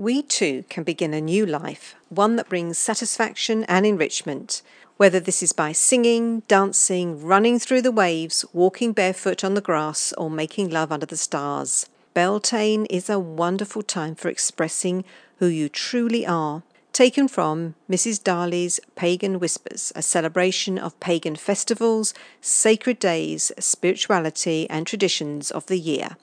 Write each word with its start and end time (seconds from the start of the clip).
we 0.00 0.22
too 0.22 0.64
can 0.70 0.82
begin 0.82 1.12
a 1.12 1.20
new 1.20 1.44
life, 1.44 1.94
one 2.08 2.36
that 2.36 2.48
brings 2.48 2.78
satisfaction 2.78 3.64
and 3.64 3.84
enrichment. 3.84 4.62
Whether 4.96 5.20
this 5.20 5.42
is 5.42 5.52
by 5.52 5.72
singing, 5.72 6.40
dancing, 6.48 7.22
running 7.22 7.58
through 7.58 7.82
the 7.82 7.92
waves, 7.92 8.46
walking 8.54 8.92
barefoot 8.92 9.44
on 9.44 9.52
the 9.52 9.60
grass, 9.60 10.14
or 10.14 10.30
making 10.30 10.70
love 10.70 10.90
under 10.90 11.04
the 11.04 11.18
stars. 11.18 11.86
Beltane 12.14 12.86
is 12.86 13.10
a 13.10 13.18
wonderful 13.18 13.82
time 13.82 14.14
for 14.14 14.30
expressing 14.30 15.04
who 15.38 15.46
you 15.48 15.68
truly 15.68 16.26
are. 16.26 16.62
Taken 16.94 17.28
from 17.28 17.74
Mrs. 17.88 18.24
Darley's 18.24 18.80
Pagan 18.94 19.38
Whispers, 19.38 19.92
a 19.94 20.00
celebration 20.00 20.78
of 20.78 20.98
pagan 21.00 21.36
festivals, 21.36 22.14
sacred 22.40 22.98
days, 22.98 23.52
spirituality, 23.58 24.68
and 24.70 24.86
traditions 24.86 25.50
of 25.50 25.66
the 25.66 25.78
year, 25.78 26.16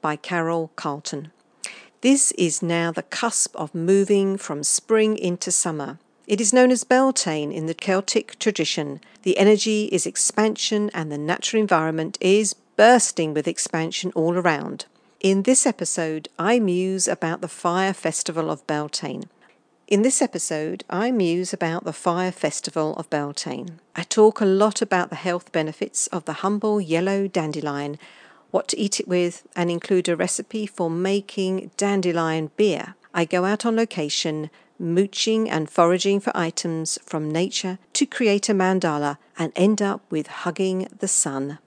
by 0.00 0.16
Carole 0.16 0.70
Carlton. 0.76 1.30
This 2.00 2.30
is 2.32 2.62
now 2.62 2.92
the 2.92 3.02
cusp 3.02 3.56
of 3.56 3.74
moving 3.74 4.36
from 4.36 4.62
spring 4.62 5.18
into 5.18 5.50
summer. 5.50 5.98
It 6.28 6.40
is 6.40 6.52
known 6.52 6.70
as 6.70 6.84
Beltane 6.84 7.50
in 7.50 7.66
the 7.66 7.74
Celtic 7.74 8.38
tradition. 8.38 9.00
The 9.24 9.36
energy 9.36 9.86
is 9.90 10.06
expansion, 10.06 10.92
and 10.94 11.10
the 11.10 11.18
natural 11.18 11.60
environment 11.60 12.16
is 12.20 12.54
bursting 12.54 13.34
with 13.34 13.48
expansion 13.48 14.12
all 14.14 14.34
around. 14.36 14.86
In 15.18 15.42
this 15.42 15.66
episode, 15.66 16.28
I 16.38 16.60
muse 16.60 17.08
about 17.08 17.40
the 17.40 17.48
fire 17.48 17.92
festival 17.92 18.48
of 18.48 18.64
Beltane. 18.68 19.24
In 19.88 20.02
this 20.02 20.22
episode, 20.22 20.84
I 20.88 21.10
muse 21.10 21.52
about 21.52 21.82
the 21.82 21.92
fire 21.92 22.30
festival 22.30 22.94
of 22.94 23.10
Beltane. 23.10 23.80
I 23.96 24.04
talk 24.04 24.40
a 24.40 24.44
lot 24.44 24.80
about 24.80 25.10
the 25.10 25.16
health 25.16 25.50
benefits 25.50 26.06
of 26.08 26.26
the 26.26 26.44
humble 26.44 26.80
yellow 26.80 27.26
dandelion, 27.26 27.98
what 28.50 28.68
to 28.68 28.78
eat 28.78 29.00
it 29.00 29.08
with, 29.08 29.46
and 29.54 29.70
include 29.70 30.08
a 30.08 30.16
recipe 30.16 30.66
for 30.66 30.88
making 30.90 31.70
dandelion 31.76 32.50
beer. 32.56 32.94
I 33.14 33.24
go 33.24 33.44
out 33.44 33.66
on 33.66 33.76
location, 33.76 34.50
mooching 34.78 35.50
and 35.50 35.68
foraging 35.68 36.20
for 36.20 36.36
items 36.36 36.98
from 37.04 37.30
nature 37.30 37.78
to 37.94 38.06
create 38.06 38.48
a 38.48 38.54
mandala 38.54 39.18
and 39.38 39.52
end 39.56 39.82
up 39.82 40.02
with 40.10 40.26
hugging 40.28 40.88
the 40.98 41.08
sun. 41.08 41.58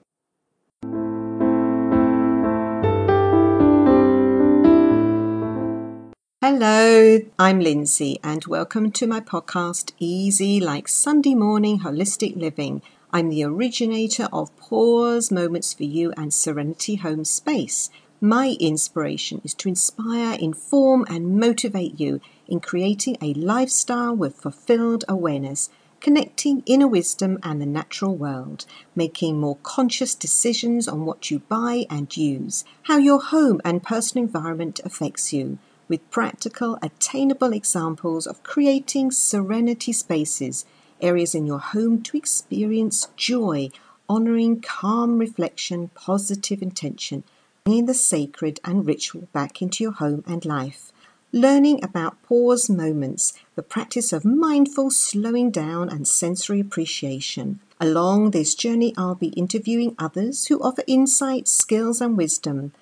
Hello, 6.40 7.20
I'm 7.38 7.60
Linzi, 7.60 8.16
and 8.24 8.44
welcome 8.46 8.90
to 8.92 9.06
my 9.06 9.20
podcast, 9.20 9.92
Easy 9.98 10.58
Like 10.58 10.88
Sunday 10.88 11.34
Morning 11.34 11.80
Holistic 11.80 12.36
Living. 12.36 12.82
I'm 13.14 13.28
the 13.28 13.44
originator 13.44 14.26
of 14.32 14.56
Pause 14.56 15.32
Moments 15.32 15.74
for 15.74 15.82
You 15.82 16.14
and 16.16 16.32
Serenity 16.32 16.94
Home 16.94 17.26
Space. 17.26 17.90
My 18.22 18.56
inspiration 18.58 19.42
is 19.44 19.52
to 19.54 19.68
inspire, 19.68 20.38
inform, 20.38 21.04
and 21.10 21.38
motivate 21.38 22.00
you 22.00 22.22
in 22.48 22.60
creating 22.60 23.18
a 23.20 23.34
lifestyle 23.34 24.16
with 24.16 24.36
fulfilled 24.36 25.04
awareness, 25.10 25.68
connecting 26.00 26.62
inner 26.64 26.88
wisdom 26.88 27.38
and 27.42 27.60
the 27.60 27.66
natural 27.66 28.16
world, 28.16 28.64
making 28.96 29.38
more 29.38 29.58
conscious 29.62 30.14
decisions 30.14 30.88
on 30.88 31.04
what 31.04 31.30
you 31.30 31.40
buy 31.40 31.84
and 31.90 32.16
use, 32.16 32.64
how 32.84 32.96
your 32.96 33.20
home 33.20 33.60
and 33.62 33.82
personal 33.82 34.24
environment 34.24 34.80
affects 34.86 35.34
you, 35.34 35.58
with 35.86 36.10
practical, 36.10 36.78
attainable 36.80 37.52
examples 37.52 38.26
of 38.26 38.42
creating 38.42 39.10
serenity 39.10 39.92
spaces, 39.92 40.64
areas 41.02 41.34
in 41.34 41.46
your 41.46 41.58
home 41.58 42.02
to 42.02 42.16
experience 42.16 43.08
joy, 43.16 43.70
honoring 44.08 44.60
calm 44.60 45.18
reflection, 45.18 45.88
positive 45.94 46.62
intention, 46.62 47.24
bringing 47.64 47.86
the 47.86 47.94
sacred 47.94 48.60
and 48.64 48.86
ritual 48.86 49.28
back 49.32 49.60
into 49.60 49.84
your 49.84 49.92
home 49.92 50.24
and 50.26 50.44
life 50.44 50.92
learning 51.32 51.82
about 51.82 52.22
pause 52.22 52.68
moments, 52.68 53.32
the 53.54 53.62
practice 53.62 54.12
of 54.12 54.24
mindful 54.24 54.90
slowing 54.90 55.50
down 55.50 55.88
and 55.88 56.06
sensory 56.06 56.60
appreciation. 56.60 57.58
Along 57.80 58.30
this 58.30 58.54
journey, 58.54 58.92
I'll 58.98 59.14
be 59.14 59.28
interviewing 59.28 59.96
others 59.98 60.46
who 60.46 60.62
offer 60.62 60.82
insights, 60.86 61.50
skills, 61.50 62.00
and 62.00 62.16
wisdom. 62.16 62.72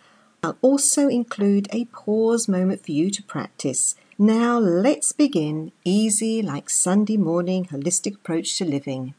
I'll 0.43 0.59
also 0.63 1.09
include 1.09 1.69
a 1.73 1.85
pause 1.87 2.49
moment 2.49 2.85
for 2.85 2.91
you 2.91 3.11
to 3.11 3.23
practice. 3.23 3.95
Now, 4.23 4.59
let's 4.59 5.13
begin 5.13 5.73
easy 5.83 6.43
like 6.43 6.69
Sunday 6.69 7.17
morning 7.17 7.65
holistic 7.65 8.17
approach 8.17 8.59
to 8.59 8.67
living. 8.67 9.15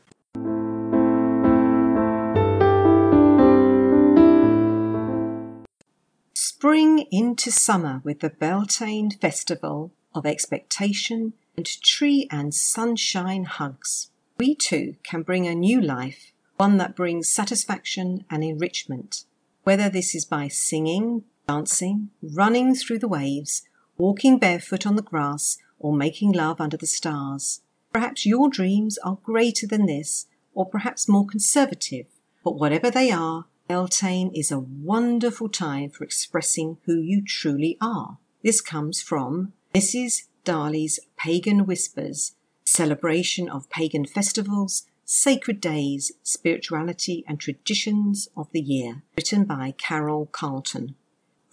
Spring 6.35 7.07
into 7.09 7.49
summer 7.49 8.01
with 8.03 8.19
the 8.19 8.29
Beltane 8.29 9.09
Festival 9.09 9.91
of 10.13 10.27
expectation 10.27 11.33
and 11.57 11.65
tree 11.81 12.27
and 12.29 12.53
sunshine 12.53 13.45
hugs. 13.45 14.11
We 14.37 14.53
too 14.53 14.97
can 15.01 15.23
bring 15.23 15.47
a 15.47 15.55
new 15.55 15.81
life, 15.81 16.31
one 16.57 16.77
that 16.77 16.95
brings 16.95 17.27
satisfaction 17.27 18.23
and 18.29 18.43
enrichment, 18.43 19.23
whether 19.63 19.89
this 19.89 20.13
is 20.13 20.25
by 20.25 20.47
singing, 20.47 21.23
dancing, 21.47 22.11
running 22.21 22.75
through 22.75 22.99
the 22.99 23.07
waves, 23.07 23.63
walking 24.01 24.39
barefoot 24.39 24.87
on 24.87 24.95
the 24.95 25.01
grass, 25.03 25.59
or 25.77 25.93
making 25.93 26.31
love 26.31 26.59
under 26.59 26.75
the 26.75 26.87
stars. 26.87 27.61
Perhaps 27.93 28.25
your 28.25 28.49
dreams 28.49 28.97
are 29.03 29.19
greater 29.23 29.67
than 29.67 29.85
this, 29.85 30.25
or 30.55 30.65
perhaps 30.65 31.07
more 31.07 31.27
conservative, 31.27 32.07
but 32.43 32.57
whatever 32.57 32.89
they 32.89 33.11
are, 33.11 33.45
Beltane 33.67 34.31
is 34.33 34.51
a 34.51 34.59
wonderful 34.59 35.47
time 35.49 35.91
for 35.91 36.03
expressing 36.03 36.77
who 36.85 36.99
you 36.99 37.23
truly 37.23 37.77
are. 37.79 38.17
This 38.43 38.59
comes 38.59 39.03
from 39.03 39.53
Mrs. 39.75 40.23
Darley's 40.43 40.99
Pagan 41.15 41.67
Whispers, 41.67 42.33
celebration 42.65 43.47
of 43.47 43.69
pagan 43.69 44.05
festivals, 44.05 44.87
sacred 45.05 45.61
days, 45.61 46.11
spirituality, 46.23 47.23
and 47.27 47.39
traditions 47.39 48.29
of 48.35 48.51
the 48.51 48.61
year, 48.61 49.03
written 49.15 49.43
by 49.45 49.75
Carole 49.77 50.25
Carlton. 50.31 50.95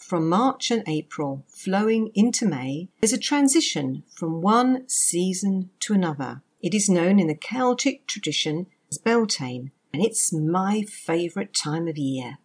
From 0.09 0.27
March 0.31 0.71
and 0.71 0.83
April, 0.87 1.45
flowing 1.49 2.11
into 2.15 2.47
May, 2.47 2.89
there's 2.99 3.13
a 3.13 3.19
transition 3.19 4.05
from 4.17 4.41
one 4.41 4.89
season 4.89 5.69
to 5.81 5.93
another. 5.93 6.41
It 6.63 6.73
is 6.73 6.89
known 6.89 7.19
in 7.19 7.27
the 7.27 7.35
Celtic 7.35 8.07
tradition 8.07 8.69
as 8.91 8.97
Beltane, 8.97 9.71
and 9.93 10.03
it's 10.03 10.33
my 10.33 10.81
favourite 10.81 11.53
time 11.53 11.87
of 11.89 11.99
year. 11.99 12.39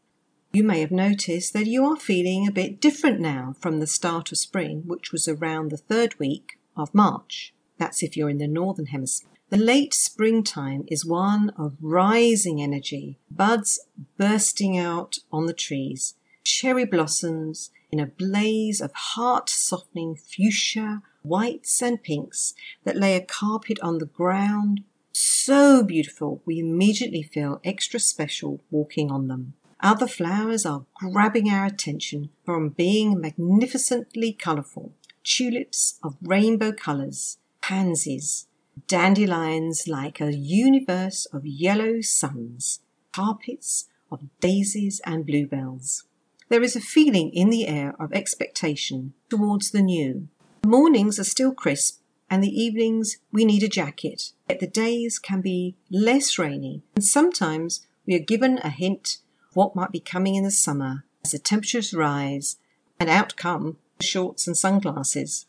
You 0.51 0.65
may 0.65 0.81
have 0.81 0.91
noticed 0.91 1.53
that 1.53 1.67
you 1.67 1.85
are 1.85 1.95
feeling 1.95 2.45
a 2.45 2.51
bit 2.51 2.81
different 2.81 3.21
now 3.21 3.55
from 3.61 3.79
the 3.79 3.87
start 3.87 4.33
of 4.33 4.37
spring, 4.37 4.83
which 4.85 5.13
was 5.13 5.29
around 5.29 5.71
the 5.71 5.77
third 5.77 6.19
week 6.19 6.59
of 6.75 6.93
March. 6.93 7.53
That's 7.77 8.03
if 8.03 8.17
you're 8.17 8.29
in 8.29 8.39
the 8.39 8.47
northern 8.49 8.87
hemisphere. 8.87 9.29
The 9.51 9.55
late 9.55 9.93
springtime 9.93 10.83
is 10.89 11.05
one 11.05 11.51
of 11.51 11.77
rising 11.79 12.61
energy, 12.61 13.19
buds 13.31 13.79
bursting 14.17 14.77
out 14.77 15.19
on 15.31 15.45
the 15.45 15.53
trees, 15.53 16.15
cherry 16.43 16.85
blossoms 16.85 17.71
in 17.91 17.99
a 17.99 18.05
blaze 18.05 18.81
of 18.81 18.91
heart 18.93 19.49
softening 19.49 20.15
fuchsia, 20.15 21.01
whites, 21.21 21.81
and 21.81 22.01
pinks 22.03 22.53
that 22.83 22.97
lay 22.97 23.15
a 23.15 23.21
carpet 23.21 23.79
on 23.81 23.99
the 23.99 24.05
ground 24.05 24.83
so 25.11 25.83
beautiful 25.83 26.41
we 26.45 26.59
immediately 26.59 27.21
feel 27.21 27.61
extra 27.63 27.99
special 27.99 28.61
walking 28.71 29.11
on 29.11 29.27
them. 29.27 29.53
Other 29.79 30.07
flowers 30.07 30.65
are 30.65 30.85
grabbing 30.95 31.49
our 31.49 31.65
attention 31.65 32.29
from 32.45 32.69
being 32.69 33.19
magnificently 33.19 34.31
colourful. 34.33 34.93
Tulips 35.23 35.99
of 36.03 36.15
rainbow 36.21 36.71
colours, 36.71 37.37
pansies, 37.61 38.47
dandelions 38.87 39.87
like 39.87 40.19
a 40.19 40.33
universe 40.33 41.25
of 41.27 41.45
yellow 41.45 42.01
suns, 42.01 42.79
carpets 43.11 43.89
of 44.11 44.21
daisies 44.39 45.01
and 45.05 45.25
bluebells. 45.25 46.05
There 46.49 46.63
is 46.63 46.75
a 46.75 46.81
feeling 46.81 47.31
in 47.31 47.49
the 47.49 47.67
air 47.67 47.95
of 47.99 48.13
expectation 48.13 49.13
towards 49.29 49.71
the 49.71 49.81
new. 49.81 50.27
The 50.61 50.67
mornings 50.67 51.19
are 51.19 51.23
still 51.23 51.53
crisp 51.53 51.99
and 52.29 52.43
the 52.43 52.61
evenings 52.61 53.17
we 53.31 53.45
need 53.45 53.63
a 53.63 53.67
jacket. 53.67 54.31
Yet 54.49 54.59
the 54.59 54.67
days 54.67 55.19
can 55.19 55.41
be 55.41 55.75
less 55.89 56.37
rainy, 56.37 56.81
and 56.95 57.03
sometimes 57.03 57.85
we 58.05 58.15
are 58.15 58.19
given 58.19 58.59
a 58.59 58.69
hint 58.69 59.19
of 59.49 59.55
what 59.55 59.75
might 59.75 59.91
be 59.91 59.99
coming 59.99 60.35
in 60.35 60.43
the 60.43 60.51
summer 60.51 61.05
as 61.23 61.31
the 61.31 61.39
temperatures 61.39 61.93
rise, 61.93 62.57
and 62.99 63.09
out 63.09 63.35
come 63.35 63.77
the 63.97 64.03
shorts 64.03 64.47
and 64.47 64.57
sunglasses. 64.57 65.45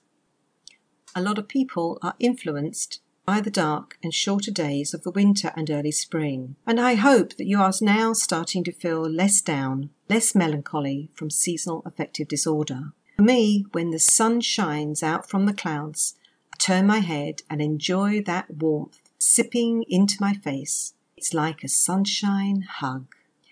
A 1.15 1.23
lot 1.23 1.39
of 1.39 1.49
people 1.49 1.99
are 2.03 2.15
influenced 2.19 3.01
by 3.27 3.41
the 3.41 3.51
dark 3.51 3.99
and 4.03 4.13
shorter 4.13 4.51
days 4.51 4.93
of 4.95 5.03
the 5.03 5.11
winter 5.11 5.53
and 5.57 5.71
early 5.71 5.91
spring, 5.91 6.57
and 6.67 6.81
I 6.81 6.95
hope 6.95 7.37
that 7.37 7.47
you 7.47 7.61
are 7.61 7.73
now 7.81 8.13
starting 8.13 8.65
to 8.65 8.73
feel 8.73 9.09
less 9.09 9.41
down, 9.41 9.91
less 10.09 10.35
melancholy 10.35 11.11
from 11.15 11.31
seasonal 11.31 11.83
affective 11.87 12.29
disorder. 12.29 12.93
For 13.17 13.23
me, 13.23 13.65
when 13.73 13.91
the 13.91 13.99
sun 13.99 14.41
shines 14.41 15.03
out 15.03 15.29
from 15.29 15.47
the 15.47 15.55
clouds 15.55 16.15
I 16.53 16.57
turn 16.59 16.87
my 16.87 16.99
head 16.99 17.43
and 17.49 17.61
enjoy 17.61 18.23
that 18.23 18.57
warmth 18.57 19.01
sipping 19.19 19.85
into 19.89 20.17
my 20.21 20.35
face. 20.35 20.95
It's 21.17 21.35
like 21.35 21.65
a 21.65 21.69
sunshine 21.69 22.63
hug. 22.63 23.07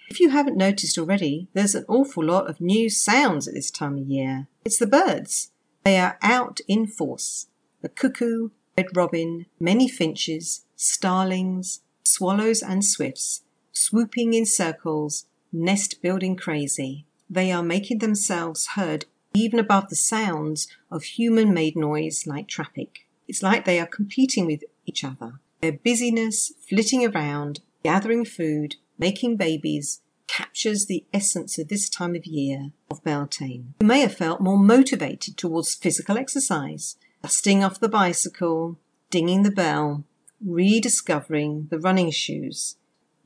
If 0.09 0.21
you 0.21 0.29
haven't 0.31 0.57
noticed 0.57 0.99
already, 0.99 1.49
there's 1.55 1.75
an 1.75 1.87
awful 1.89 2.25
lot 2.25 2.49
of 2.49 2.61
new 2.61 2.91
sounds 2.91 3.49
at 3.49 3.55
this 3.55 3.71
time 3.71 3.97
of 3.97 4.07
year. 4.07 4.49
It's 4.65 4.79
the 4.79 4.87
birds. 4.87 5.51
They 5.85 5.99
are 5.99 6.19
out 6.23 6.61
in 6.69 6.87
force. 6.87 7.47
The 7.81 7.89
cuckoo, 7.89 8.51
red 8.77 8.97
robin, 8.97 9.47
many 9.61 9.89
finches, 9.89 10.65
starlings, 10.77 11.81
swallows, 12.05 12.63
and 12.63 12.85
swifts, 12.85 13.43
swooping 13.73 14.35
in 14.35 14.47
circles, 14.47 15.27
nest 15.53 16.03
building 16.03 16.37
crazy. 16.37 17.07
They 17.29 17.53
are 17.53 17.63
making 17.63 17.99
themselves 17.99 18.69
heard 18.75 19.07
even 19.35 19.59
above 19.59 19.89
the 19.89 19.97
sounds 19.97 20.69
of 20.91 21.05
human 21.05 21.55
made 21.55 21.77
noise 21.77 22.27
like 22.27 22.49
traffic. 22.49 23.07
It's 23.27 23.43
like 23.43 23.65
they 23.65 23.81
are 23.81 23.87
competing 23.87 24.47
with 24.47 24.63
each 24.85 25.05
other. 25.05 25.41
Their 25.61 25.73
busyness, 25.73 26.53
flitting 26.69 27.07
around, 27.07 27.61
gathering 27.83 28.25
food, 28.25 28.77
making 28.99 29.37
babies, 29.37 30.01
captures 30.27 30.87
the 30.87 31.05
essence 31.13 31.59
of 31.59 31.69
this 31.69 31.89
time 31.89 32.15
of 32.15 32.27
year 32.27 32.73
of 32.91 33.05
Beltane. 33.05 33.75
You 33.81 33.87
may 33.87 34.01
have 34.01 34.15
felt 34.15 34.41
more 34.41 34.59
motivated 34.59 35.37
towards 35.37 35.75
physical 35.75 36.19
exercise, 36.19 36.97
dusting 37.23 37.63
off 37.63 37.81
the 37.81 37.89
bicycle, 37.89 38.79
dinging 39.11 39.43
the 39.43 39.51
bell, 39.51 40.05
rediscovering 40.45 41.69
the 41.71 41.79
running 41.79 42.11
shoes, 42.11 42.77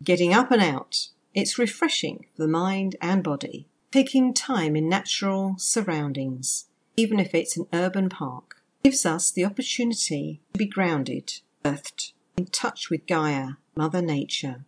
getting 0.04 0.34
up 0.34 0.50
and 0.50 0.62
out. 0.62 1.08
It's 1.34 1.58
refreshing 1.58 2.26
for 2.34 2.42
the 2.42 2.48
mind 2.48 2.96
and 3.00 3.22
body. 3.22 3.66
Taking 3.92 4.34
time 4.34 4.76
in 4.76 4.88
natural 4.88 5.54
surroundings, 5.58 6.66
even 6.96 7.18
if 7.18 7.34
it's 7.34 7.56
an 7.56 7.66
urban 7.72 8.08
park, 8.08 8.62
gives 8.82 9.06
us 9.06 9.30
the 9.30 9.44
opportunity 9.44 10.40
to 10.52 10.58
be 10.58 10.66
grounded, 10.66 11.40
earthed, 11.64 12.12
in 12.36 12.46
touch 12.46 12.90
with 12.90 13.06
Gaia, 13.06 13.52
Mother 13.74 14.02
Nature, 14.02 14.64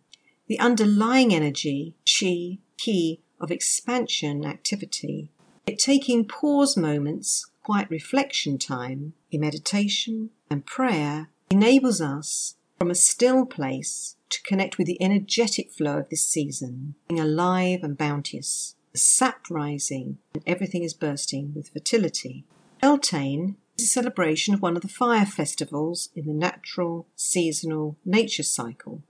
the 0.47 0.59
underlying 0.59 1.33
energy, 1.33 1.93
chi, 2.05 2.57
ki, 2.77 3.21
of 3.39 3.51
expansion 3.51 4.45
activity, 4.45 5.29
It 5.67 5.77
taking 5.77 6.25
pause 6.25 6.75
moments, 6.75 7.45
quiet 7.63 7.89
reflection 7.89 8.57
time 8.57 9.13
in 9.31 9.41
meditation 9.41 10.29
and 10.49 10.65
prayer 10.65 11.29
enables 11.49 12.01
us 12.01 12.55
from 12.77 12.91
a 12.91 12.95
still 12.95 13.45
place 13.45 14.15
to 14.29 14.41
connect 14.43 14.77
with 14.77 14.87
the 14.87 15.01
energetic 15.01 15.71
flow 15.71 15.97
of 15.99 16.09
this 16.09 16.25
season, 16.25 16.95
being 17.07 17.19
alive 17.19 17.79
and 17.83 17.97
bounteous, 17.97 18.75
the 18.91 18.97
sap 18.97 19.49
rising 19.49 20.17
and 20.33 20.43
everything 20.45 20.83
is 20.83 20.93
bursting 20.93 21.53
with 21.55 21.69
fertility. 21.69 22.45
Beltane 22.81 23.57
is 23.77 23.85
a 23.85 23.87
celebration 23.87 24.53
of 24.53 24.61
one 24.61 24.75
of 24.75 24.81
the 24.81 24.87
fire 24.87 25.25
festivals 25.25 26.09
in 26.15 26.25
the 26.25 26.33
natural 26.33 27.07
seasonal 27.15 27.97
nature 28.05 28.43
cycle 28.43 29.03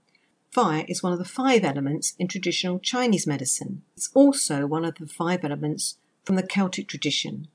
Fire 0.50 0.84
is 0.88 1.02
one 1.02 1.12
of 1.12 1.20
the 1.20 1.24
five 1.24 1.62
elements 1.64 2.14
in 2.18 2.26
traditional 2.26 2.80
Chinese 2.80 3.24
medicine. 3.24 3.82
It's 3.96 4.10
also 4.14 4.66
one 4.66 4.84
of 4.84 4.96
the 4.96 5.06
five 5.06 5.44
elements 5.44 5.96
from 6.24 6.34
the 6.34 6.42
Celtic 6.42 6.88
tradition, 6.88 7.46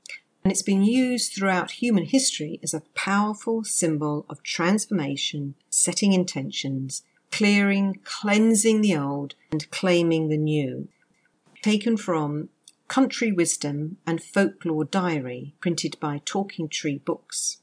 and 0.46 0.52
it's 0.52 0.62
been 0.62 0.84
used 0.84 1.32
throughout 1.32 1.72
human 1.72 2.04
history 2.04 2.60
as 2.62 2.72
a 2.72 2.82
powerful 2.94 3.64
symbol 3.64 4.24
of 4.28 4.44
transformation, 4.44 5.56
setting 5.70 6.12
intentions, 6.12 7.02
clearing, 7.32 7.98
cleansing 8.04 8.80
the 8.80 8.96
old, 8.96 9.34
and 9.50 9.68
claiming 9.72 10.28
the 10.28 10.36
new. 10.36 10.86
Taken 11.62 11.96
from 11.96 12.48
Country 12.86 13.32
Wisdom 13.32 13.96
and 14.06 14.22
Folklore 14.22 14.84
Diary, 14.84 15.56
printed 15.60 15.98
by 15.98 16.20
Talking 16.24 16.68
Tree 16.68 16.98
Books. 16.98 17.56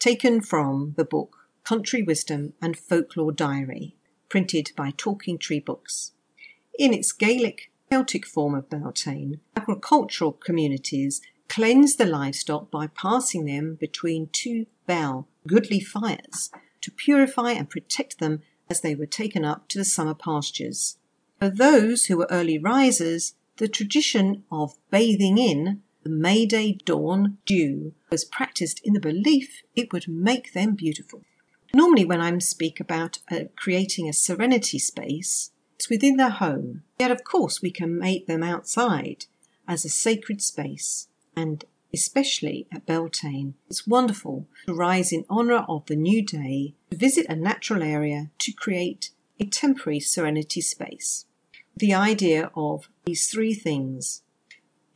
Taken 0.00 0.40
from 0.40 0.94
the 0.96 1.04
book 1.04 1.46
Country 1.62 2.02
Wisdom 2.02 2.54
and 2.60 2.76
Folklore 2.76 3.30
Diary 3.30 3.94
printed 4.28 4.72
by 4.74 4.92
Talking 4.96 5.38
Tree 5.38 5.60
Books. 5.60 6.10
In 6.80 6.92
its 6.92 7.12
Gaelic 7.12 7.70
Celtic 7.88 8.26
form 8.26 8.56
of 8.56 8.68
Beltane, 8.68 9.38
agricultural 9.54 10.32
communities 10.32 11.22
cleansed 11.48 11.98
the 11.98 12.06
livestock 12.06 12.70
by 12.70 12.86
passing 12.86 13.44
them 13.44 13.76
between 13.78 14.28
two 14.32 14.66
bell, 14.86 15.28
goodly 15.46 15.80
fires, 15.80 16.50
to 16.80 16.90
purify 16.90 17.52
and 17.52 17.70
protect 17.70 18.18
them 18.18 18.42
as 18.68 18.80
they 18.80 18.94
were 18.94 19.06
taken 19.06 19.44
up 19.44 19.68
to 19.68 19.78
the 19.78 19.84
summer 19.84 20.14
pastures. 20.14 20.98
For 21.38 21.48
those 21.48 22.06
who 22.06 22.18
were 22.18 22.28
early 22.30 22.58
risers, 22.58 23.34
the 23.58 23.68
tradition 23.68 24.44
of 24.50 24.74
bathing 24.90 25.38
in 25.38 25.82
the 26.02 26.10
May 26.10 26.46
Day 26.46 26.78
dawn 26.84 27.38
dew 27.46 27.92
was 28.10 28.24
practiced 28.24 28.80
in 28.84 28.92
the 28.92 29.00
belief 29.00 29.62
it 29.74 29.92
would 29.92 30.06
make 30.06 30.52
them 30.52 30.74
beautiful. 30.74 31.22
Normally, 31.74 32.04
when 32.04 32.20
I 32.20 32.38
speak 32.38 32.78
about 32.78 33.18
uh, 33.30 33.44
creating 33.56 34.08
a 34.08 34.12
serenity 34.12 34.78
space, 34.78 35.50
it's 35.74 35.90
within 35.90 36.16
their 36.16 36.30
home. 36.30 36.84
Yet, 36.98 37.10
of 37.10 37.24
course, 37.24 37.60
we 37.60 37.70
can 37.70 37.98
make 37.98 38.26
them 38.26 38.42
outside 38.42 39.26
as 39.66 39.84
a 39.84 39.88
sacred 39.88 40.40
space. 40.40 41.08
And 41.36 41.64
especially 41.92 42.66
at 42.72 42.86
Beltane, 42.86 43.54
it's 43.68 43.86
wonderful 43.86 44.48
to 44.66 44.74
rise 44.74 45.12
in 45.12 45.24
honour 45.30 45.64
of 45.68 45.86
the 45.86 45.96
new 45.96 46.22
day, 46.22 46.74
to 46.90 46.96
visit 46.96 47.26
a 47.28 47.36
natural 47.36 47.82
area 47.82 48.30
to 48.38 48.52
create 48.52 49.10
a 49.38 49.44
temporary 49.44 50.00
serenity 50.00 50.60
space. 50.60 51.26
The 51.76 51.94
idea 51.94 52.50
of 52.54 52.88
these 53.04 53.28
three 53.28 53.54
things 53.54 54.22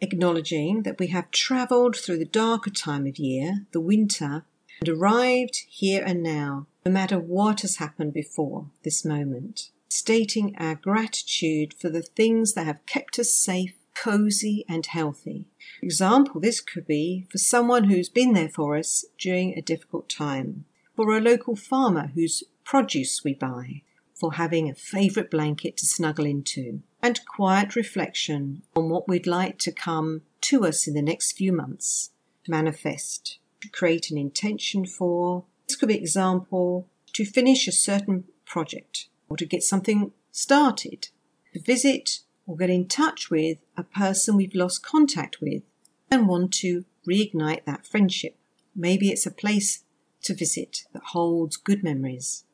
acknowledging 0.00 0.82
that 0.82 0.98
we 0.98 1.08
have 1.08 1.30
travelled 1.30 1.94
through 1.94 2.18
the 2.18 2.24
darker 2.24 2.70
time 2.70 3.06
of 3.06 3.18
year, 3.18 3.66
the 3.72 3.80
winter, 3.80 4.44
and 4.80 4.88
arrived 4.88 5.62
here 5.68 6.02
and 6.04 6.22
now 6.22 6.66
no 6.84 6.90
matter 6.90 7.18
what 7.18 7.60
has 7.60 7.76
happened 7.76 8.14
before 8.14 8.70
this 8.82 9.04
moment, 9.04 9.70
stating 9.88 10.56
our 10.58 10.74
gratitude 10.74 11.74
for 11.74 11.90
the 11.90 12.02
things 12.02 12.54
that 12.54 12.66
have 12.66 12.84
kept 12.86 13.18
us 13.18 13.32
safe, 13.32 13.74
cozy, 14.00 14.64
and 14.66 14.86
healthy. 14.86 15.46
Example, 15.82 16.40
this 16.40 16.60
could 16.60 16.86
be 16.86 17.26
for 17.30 17.36
someone 17.36 17.84
who's 17.84 18.08
been 18.08 18.32
there 18.32 18.48
for 18.48 18.76
us 18.76 19.04
during 19.18 19.52
a 19.52 19.62
difficult 19.62 20.08
time, 20.08 20.64
for 20.96 21.14
a 21.14 21.20
local 21.20 21.54
farmer 21.54 22.10
whose 22.14 22.42
produce 22.64 23.22
we 23.22 23.34
buy, 23.34 23.82
for 24.14 24.34
having 24.34 24.70
a 24.70 24.74
favourite 24.74 25.30
blanket 25.30 25.76
to 25.76 25.86
snuggle 25.86 26.24
into, 26.24 26.80
and 27.02 27.20
quiet 27.26 27.76
reflection 27.76 28.62
on 28.74 28.88
what 28.88 29.06
we'd 29.06 29.26
like 29.26 29.58
to 29.58 29.72
come 29.72 30.22
to 30.40 30.64
us 30.66 30.86
in 30.86 30.94
the 30.94 31.02
next 31.02 31.32
few 31.32 31.52
months, 31.52 32.10
manifest, 32.48 33.38
to 33.60 33.68
create 33.68 34.10
an 34.10 34.16
intention 34.16 34.86
for, 34.86 35.44
this 35.66 35.76
could 35.76 35.88
be 35.88 35.98
example 35.98 36.88
to 37.12 37.24
finish 37.26 37.68
a 37.68 37.72
certain 37.72 38.24
project 38.46 39.08
or 39.28 39.36
to 39.36 39.44
get 39.44 39.62
something 39.62 40.12
started, 40.32 41.08
visit 41.54 42.20
or 42.50 42.56
get 42.56 42.68
in 42.68 42.88
touch 42.88 43.30
with 43.30 43.58
a 43.76 43.84
person 43.84 44.36
we've 44.36 44.56
lost 44.56 44.82
contact 44.82 45.40
with 45.40 45.62
and 46.10 46.26
want 46.26 46.52
to 46.52 46.84
reignite 47.08 47.64
that 47.64 47.86
friendship. 47.86 48.36
Maybe 48.74 49.10
it's 49.10 49.24
a 49.24 49.30
place 49.30 49.84
to 50.22 50.34
visit 50.34 50.84
that 50.92 51.02
holds 51.12 51.56
good 51.56 51.84
memories. 51.84 52.44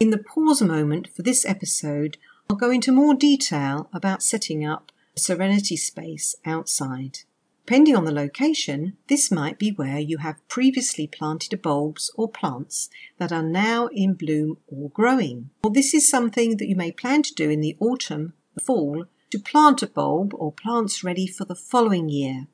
In 0.00 0.10
the 0.10 0.18
pause 0.18 0.60
moment 0.62 1.08
for 1.14 1.22
this 1.22 1.46
episode, 1.46 2.16
I'll 2.50 2.56
go 2.56 2.70
into 2.72 2.90
more 2.90 3.14
detail 3.14 3.88
about 3.92 4.20
setting 4.20 4.66
up 4.66 4.90
a 5.16 5.20
serenity 5.20 5.76
space 5.76 6.34
outside. 6.44 7.20
Depending 7.64 7.94
on 7.94 8.04
the 8.04 8.12
location, 8.12 8.96
this 9.08 9.30
might 9.30 9.60
be 9.60 9.70
where 9.70 10.00
you 10.00 10.18
have 10.18 10.46
previously 10.48 11.06
planted 11.06 11.62
bulbs 11.62 12.10
or 12.16 12.28
plants 12.28 12.90
that 13.18 13.30
are 13.30 13.44
now 13.44 13.86
in 13.92 14.14
bloom 14.14 14.58
or 14.66 14.90
growing. 14.90 15.50
Or 15.62 15.70
this 15.70 15.94
is 15.94 16.08
something 16.08 16.56
that 16.56 16.68
you 16.68 16.74
may 16.74 16.90
plan 16.90 17.22
to 17.22 17.34
do 17.34 17.48
in 17.48 17.60
the 17.60 17.76
autumn, 17.78 18.32
the 18.54 18.60
fall, 18.60 19.06
to 19.36 19.42
plant 19.42 19.82
a 19.82 19.86
bulb 19.86 20.32
or 20.34 20.50
plants 20.50 21.04
ready 21.04 21.26
for 21.26 21.44
the 21.44 21.54
following 21.54 22.08
year. 22.08 22.46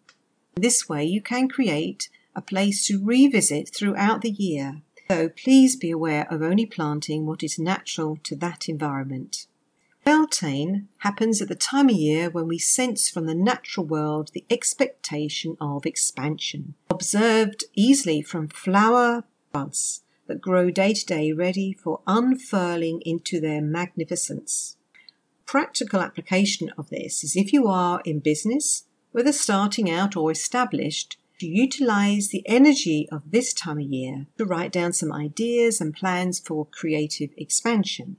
This 0.57 0.89
way 0.89 1.05
you 1.05 1.23
can 1.23 1.49
create 1.49 2.11
a 2.35 2.43
place 2.43 2.85
to 2.87 3.01
revisit 3.01 3.73
throughout 3.73 4.23
the 4.23 4.31
year, 4.31 4.83
though 5.09 5.29
please 5.29 5.77
be 5.77 5.93
aware 5.93 6.27
of 6.29 6.43
only 6.43 6.67
planting 6.67 7.25
what 7.25 7.45
is 7.45 7.57
natural 7.57 8.19
to 8.25 8.35
that 8.35 8.69
environment. 8.69 9.47
Beltane 10.03 10.89
happens 10.99 11.41
at 11.41 11.47
the 11.47 11.55
time 11.55 11.89
of 11.89 11.95
year 11.95 12.29
when 12.29 12.49
we 12.49 12.59
sense 12.59 13.09
from 13.09 13.27
the 13.27 13.35
natural 13.35 13.87
world 13.87 14.31
the 14.33 14.45
expectation 14.51 15.57
of 15.61 15.87
expansion, 15.87 16.75
observed 16.91 17.63
easily 17.77 18.23
from 18.23 18.49
flower 18.49 19.23
buds 19.53 20.03
that 20.27 20.41
grow 20.41 20.69
day 20.69 20.95
to 20.95 21.07
day 21.07 21.31
ready 21.31 21.73
for 21.73 22.01
unfurling 22.09 23.01
into 23.07 23.41
their 23.41 23.63
magnificence. 23.63 24.77
Practical 25.53 26.01
application 26.01 26.71
of 26.79 26.89
this 26.89 27.23
is 27.23 27.37
if 27.37 27.53
you 27.53 27.67
are 27.69 28.01
in 28.07 28.21
business, 28.21 28.85
whether 29.11 29.33
starting 29.33 29.91
out 29.91 30.17
or 30.17 30.31
established, 30.31 31.19
to 31.41 31.47
utilize 31.47 32.29
the 32.29 32.43
energy 32.49 33.07
of 33.13 33.33
this 33.33 33.53
time 33.53 33.77
of 33.77 33.85
year 33.85 34.29
to 34.39 34.47
write 34.47 34.73
down 34.73 34.95
some 34.95 35.13
ideas 35.13 35.79
and 35.79 35.93
plans 35.93 36.41
for 36.41 36.65
creative 36.65 37.29
expansion. 37.37 38.17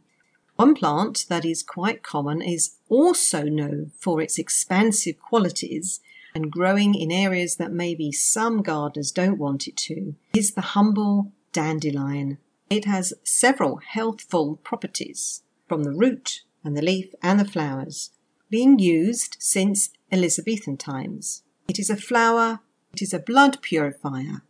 One 0.58 0.76
plant 0.76 1.26
that 1.28 1.44
is 1.44 1.64
quite 1.64 2.04
common 2.04 2.44
is 2.44 2.76
also 2.88 3.46
known 3.46 3.94
for 3.98 4.22
its 4.22 4.38
expansive 4.38 5.20
qualities 5.20 6.02
and 6.36 6.52
growing 6.52 6.94
in 6.94 7.12
areas 7.12 7.56
that 7.56 7.72
maybe 7.72 8.12
some 8.12 8.62
gardeners 8.62 9.12
don't 9.12 9.40
want 9.40 9.68
it 9.68 9.78
to 9.78 10.14
is 10.36 10.54
the 10.54 10.62
humble 10.78 11.32
dandelion. 11.52 12.38
It 12.70 12.86
has 12.86 13.12
several 13.24 13.78
healthful 13.78 14.58
properties 14.58 15.42
from 15.68 15.84
the 15.84 15.94
root 15.94 16.44
and 16.64 16.78
the 16.78 16.82
leaf 16.82 17.14
and 17.22 17.40
the 17.40 17.46
flowers, 17.46 18.12
being 18.50 18.80
used 18.80 19.38
since 19.40 19.90
Elizabethan 20.12 20.78
times. 20.78 21.44
It 21.68 21.80
is 21.80 21.90
a 21.90 21.96
flower 21.96 22.60
It 22.94 23.02
is 23.02 23.14
a 23.14 23.20
blood 23.20 23.62
purifier. 23.62 24.44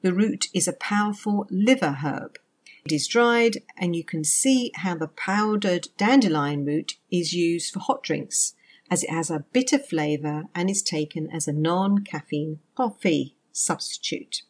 The 0.00 0.14
root 0.14 0.46
is 0.54 0.66
a 0.66 0.72
powerful 0.72 1.46
liver 1.50 1.98
herb. 2.02 2.38
It 2.84 2.92
is 2.92 3.06
dried, 3.06 3.62
and 3.76 3.94
you 3.94 4.04
can 4.04 4.24
see 4.24 4.72
how 4.76 4.94
the 4.94 5.08
powdered 5.08 5.88
dandelion 5.98 6.64
root 6.64 6.96
is 7.10 7.34
used 7.34 7.72
for 7.72 7.80
hot 7.80 8.02
drinks, 8.02 8.54
as 8.90 9.04
it 9.04 9.10
has 9.10 9.30
a 9.30 9.44
bitter 9.52 9.78
flavour 9.78 10.44
and 10.54 10.70
is 10.70 10.82
taken 10.82 11.30
as 11.30 11.46
a 11.46 11.52
non 11.52 12.02
caffeine 12.04 12.60
coffee 12.74 13.36
substitute. 13.52 14.42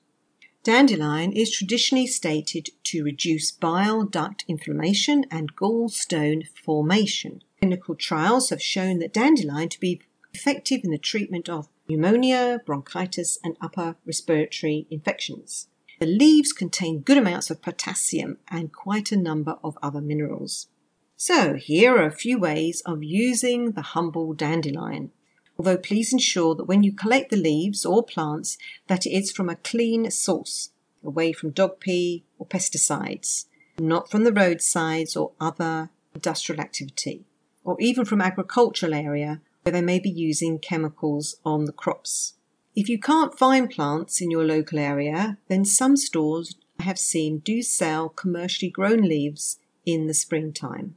Dandelion 0.63 1.33
is 1.33 1.51
traditionally 1.51 2.07
stated 2.07 2.69
to 2.85 3.03
reduce 3.03 3.51
bile 3.51 4.05
duct 4.05 4.45
inflammation 4.47 5.25
and 5.31 5.57
gallstone 5.57 6.47
formation. 6.49 7.43
Clinical 7.61 7.95
trials 7.95 8.51
have 8.51 8.61
shown 8.61 8.99
that 8.99 9.15
dandelion 9.15 9.71
to 9.71 9.81
be 9.81 10.03
effective 10.35 10.83
in 10.85 10.91
the 10.91 10.99
treatment 10.99 11.49
of 11.49 11.71
pneumonia, 11.89 12.61
bronchitis, 12.67 13.39
and 13.43 13.57
upper 13.63 13.97
respiratory 14.05 14.87
infections. 14.91 15.69
The 15.99 16.07
leaves 16.07 16.53
contain 16.53 17.01
good 17.01 17.17
amounts 17.17 17.51
of 17.51 17.63
potassium 17.63 18.37
and 18.49 18.71
quite 18.71 19.13
a 19.13 19.17
number 19.17 19.57
of 19.65 19.79
other 19.83 20.03
minerals. 20.03 20.69
So, 21.17 21.55
here 21.55 21.97
are 21.97 22.07
a 22.07 22.13
few 22.13 22.39
ways 22.39 22.83
of 22.85 23.03
using 23.03 23.73
the 23.73 23.83
humble 23.83 24.35
dandelion 24.35 25.13
although 25.61 25.77
please 25.77 26.11
ensure 26.11 26.55
that 26.55 26.65
when 26.65 26.83
you 26.83 26.91
collect 26.91 27.29
the 27.29 27.37
leaves 27.37 27.85
or 27.85 28.03
plants 28.03 28.57
that 28.87 29.05
it 29.05 29.11
is 29.11 29.31
from 29.31 29.51
a 29.51 29.57
clean 29.57 30.11
source, 30.11 30.71
away 31.05 31.35
from 31.35 31.51
dog 31.51 31.79
pee 31.81 32.25
or 32.39 32.47
pesticides, 32.47 33.45
not 33.79 34.11
from 34.11 34.25
the 34.25 34.33
roadsides 34.33 35.15
or 35.17 35.33
other 35.39 35.91
industrial 36.15 36.63
activity, 36.63 37.27
or 37.63 37.77
even 37.79 38.07
from 38.07 38.23
agricultural 38.23 38.95
area 38.95 39.43
where 39.61 39.73
they 39.75 39.83
may 39.83 39.99
be 39.99 40.09
using 40.09 40.59
chemicals 40.59 41.37
on 41.45 41.67
the 41.67 41.73
crops. 41.73 42.33
If 42.75 42.89
you 42.89 42.99
can't 42.99 43.39
find 43.39 43.69
plants 43.69 44.23
in 44.23 44.31
your 44.31 44.47
local 44.47 44.79
area, 44.79 45.37
then 45.49 45.67
some 45.67 45.99
stores 45.99 46.57
I 46.79 46.85
have 46.85 46.99
seen 46.99 47.41
do 47.41 47.61
sell 47.61 48.09
commercially 48.09 48.71
grown 48.71 49.03
leaves 49.03 49.59
in 49.85 50.07
the 50.07 50.15
springtime. 50.15 50.95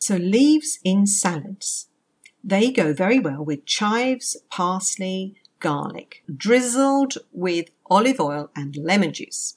So 0.00 0.16
leaves 0.16 0.80
in 0.82 1.06
salads. 1.06 1.86
They 2.48 2.70
go 2.70 2.92
very 2.92 3.18
well 3.18 3.44
with 3.44 3.66
chives, 3.66 4.36
parsley, 4.52 5.34
garlic, 5.58 6.22
drizzled 6.32 7.14
with 7.32 7.70
olive 7.86 8.20
oil 8.20 8.50
and 8.54 8.76
lemon 8.76 9.12
juice. 9.12 9.56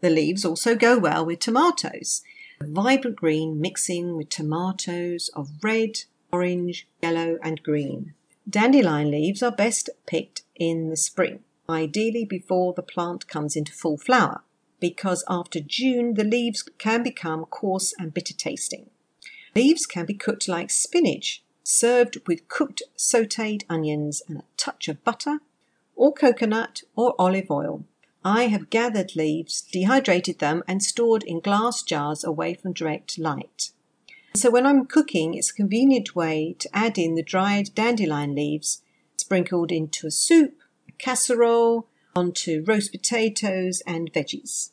The 0.00 0.08
leaves 0.08 0.42
also 0.42 0.74
go 0.74 0.98
well 0.98 1.26
with 1.26 1.40
tomatoes, 1.40 2.22
vibrant 2.62 3.16
green 3.16 3.60
mixing 3.60 4.16
with 4.16 4.30
tomatoes 4.30 5.28
of 5.36 5.50
red, 5.62 6.04
orange, 6.32 6.88
yellow, 7.02 7.36
and 7.42 7.62
green. 7.62 8.14
Dandelion 8.48 9.10
leaves 9.10 9.42
are 9.42 9.52
best 9.52 9.90
picked 10.06 10.40
in 10.56 10.88
the 10.88 10.96
spring, 10.96 11.40
ideally 11.68 12.24
before 12.24 12.72
the 12.72 12.82
plant 12.82 13.28
comes 13.28 13.54
into 13.54 13.72
full 13.72 13.98
flower, 13.98 14.44
because 14.80 15.22
after 15.28 15.60
June 15.60 16.14
the 16.14 16.24
leaves 16.24 16.62
can 16.78 17.02
become 17.02 17.44
coarse 17.44 17.92
and 17.98 18.14
bitter 18.14 18.32
tasting. 18.32 18.88
Leaves 19.54 19.84
can 19.84 20.06
be 20.06 20.14
cooked 20.14 20.48
like 20.48 20.70
spinach 20.70 21.42
served 21.70 22.18
with 22.26 22.48
cooked 22.48 22.82
sauteed 22.96 23.64
onions 23.68 24.22
and 24.26 24.38
a 24.38 24.44
touch 24.56 24.88
of 24.88 25.02
butter, 25.04 25.38
or 25.94 26.12
coconut 26.12 26.82
or 26.96 27.14
olive 27.18 27.50
oil. 27.50 27.84
I 28.24 28.48
have 28.48 28.70
gathered 28.70 29.16
leaves, 29.16 29.62
dehydrated 29.62 30.40
them, 30.40 30.62
and 30.66 30.82
stored 30.82 31.22
in 31.22 31.40
glass 31.40 31.82
jars 31.82 32.24
away 32.24 32.54
from 32.54 32.72
direct 32.72 33.18
light. 33.18 33.70
So 34.34 34.50
when 34.50 34.66
I'm 34.66 34.86
cooking, 34.86 35.34
it's 35.34 35.50
a 35.50 35.54
convenient 35.54 36.14
way 36.14 36.54
to 36.58 36.76
add 36.76 36.98
in 36.98 37.14
the 37.14 37.22
dried 37.22 37.74
dandelion 37.74 38.34
leaves 38.34 38.82
sprinkled 39.16 39.70
into 39.70 40.06
a 40.06 40.10
soup, 40.10 40.58
a 40.88 40.92
casserole, 40.92 41.86
onto 42.16 42.64
roast 42.66 42.90
potatoes 42.90 43.82
and 43.86 44.12
veggies. 44.12 44.72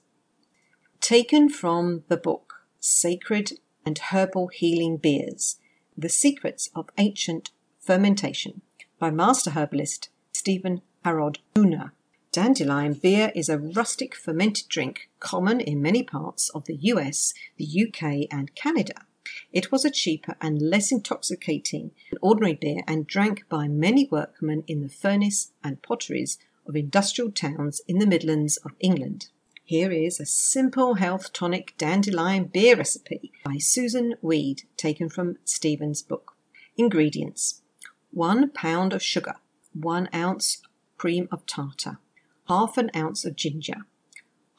Taken 1.00 1.50
from 1.50 2.04
the 2.08 2.18
book 2.18 2.66
Sacred 2.80 3.60
and 3.86 3.98
Herbal 3.98 4.48
Healing 4.48 4.98
Beers 4.98 5.58
the 6.00 6.10
Secrets 6.10 6.70
of 6.76 6.92
Ancient 7.00 7.50
Fermentation 7.80 8.62
by 9.00 9.10
master 9.10 9.50
herbalist 9.50 10.10
Stephen 10.32 10.84
Harrod 11.04 11.40
Buhner. 11.56 11.90
Dandelion 12.32 12.94
beer 12.94 13.32
is 13.34 13.50
a 13.50 13.58
rustic 13.58 14.14
fermented 14.14 14.70
drink 14.70 15.10
common 15.20 15.60
in 15.60 15.82
many 15.82 16.04
parts 16.04 16.50
of 16.50 16.66
the 16.66 16.76
US, 16.76 17.34
the 17.58 17.66
UK, 17.66 18.28
and 18.32 18.54
Canada. 18.54 19.06
It 19.52 19.72
was 19.72 19.84
a 19.84 19.90
cheaper 19.90 20.36
and 20.40 20.62
less 20.62 20.92
intoxicating 20.92 21.90
than 22.12 22.20
ordinary 22.22 22.54
beer 22.54 22.84
and 22.88 23.08
drank 23.08 23.50
by 23.50 23.68
many 23.68 24.08
workmen 24.12 24.64
in 24.68 24.82
the 24.82 24.90
furnace 24.90 25.52
and 25.64 25.82
potteries 25.82 26.38
of 26.68 26.76
industrial 26.76 27.32
towns 27.32 27.82
in 27.88 27.98
the 27.98 28.06
Midlands 28.06 28.58
of 28.58 28.74
England. 28.80 29.30
Here 29.68 29.92
is 29.92 30.18
a 30.22 30.26
simple 30.26 30.94
health 30.94 31.34
tonic 31.34 31.74
dandelion 31.78 32.46
beer 32.46 32.78
recipe 32.78 33.34
by 33.44 33.56
Susun 33.58 34.14
Weed, 34.22 34.62
taken 34.78 35.10
from 35.10 35.40
Stephen's 35.44 36.02
book. 36.02 36.38
Ingredients. 36.78 37.64
1 38.12 38.52
pound 38.52 38.94
of 38.94 39.04
sugar, 39.04 39.36
1 39.74 40.08
ounce 40.14 40.62
cream 40.98 41.28
of 41.34 41.46
tartar, 41.46 42.00
half 42.48 42.78
an 42.78 42.90
ounce 42.96 43.26
of 43.26 43.36
ginger, 43.36 43.80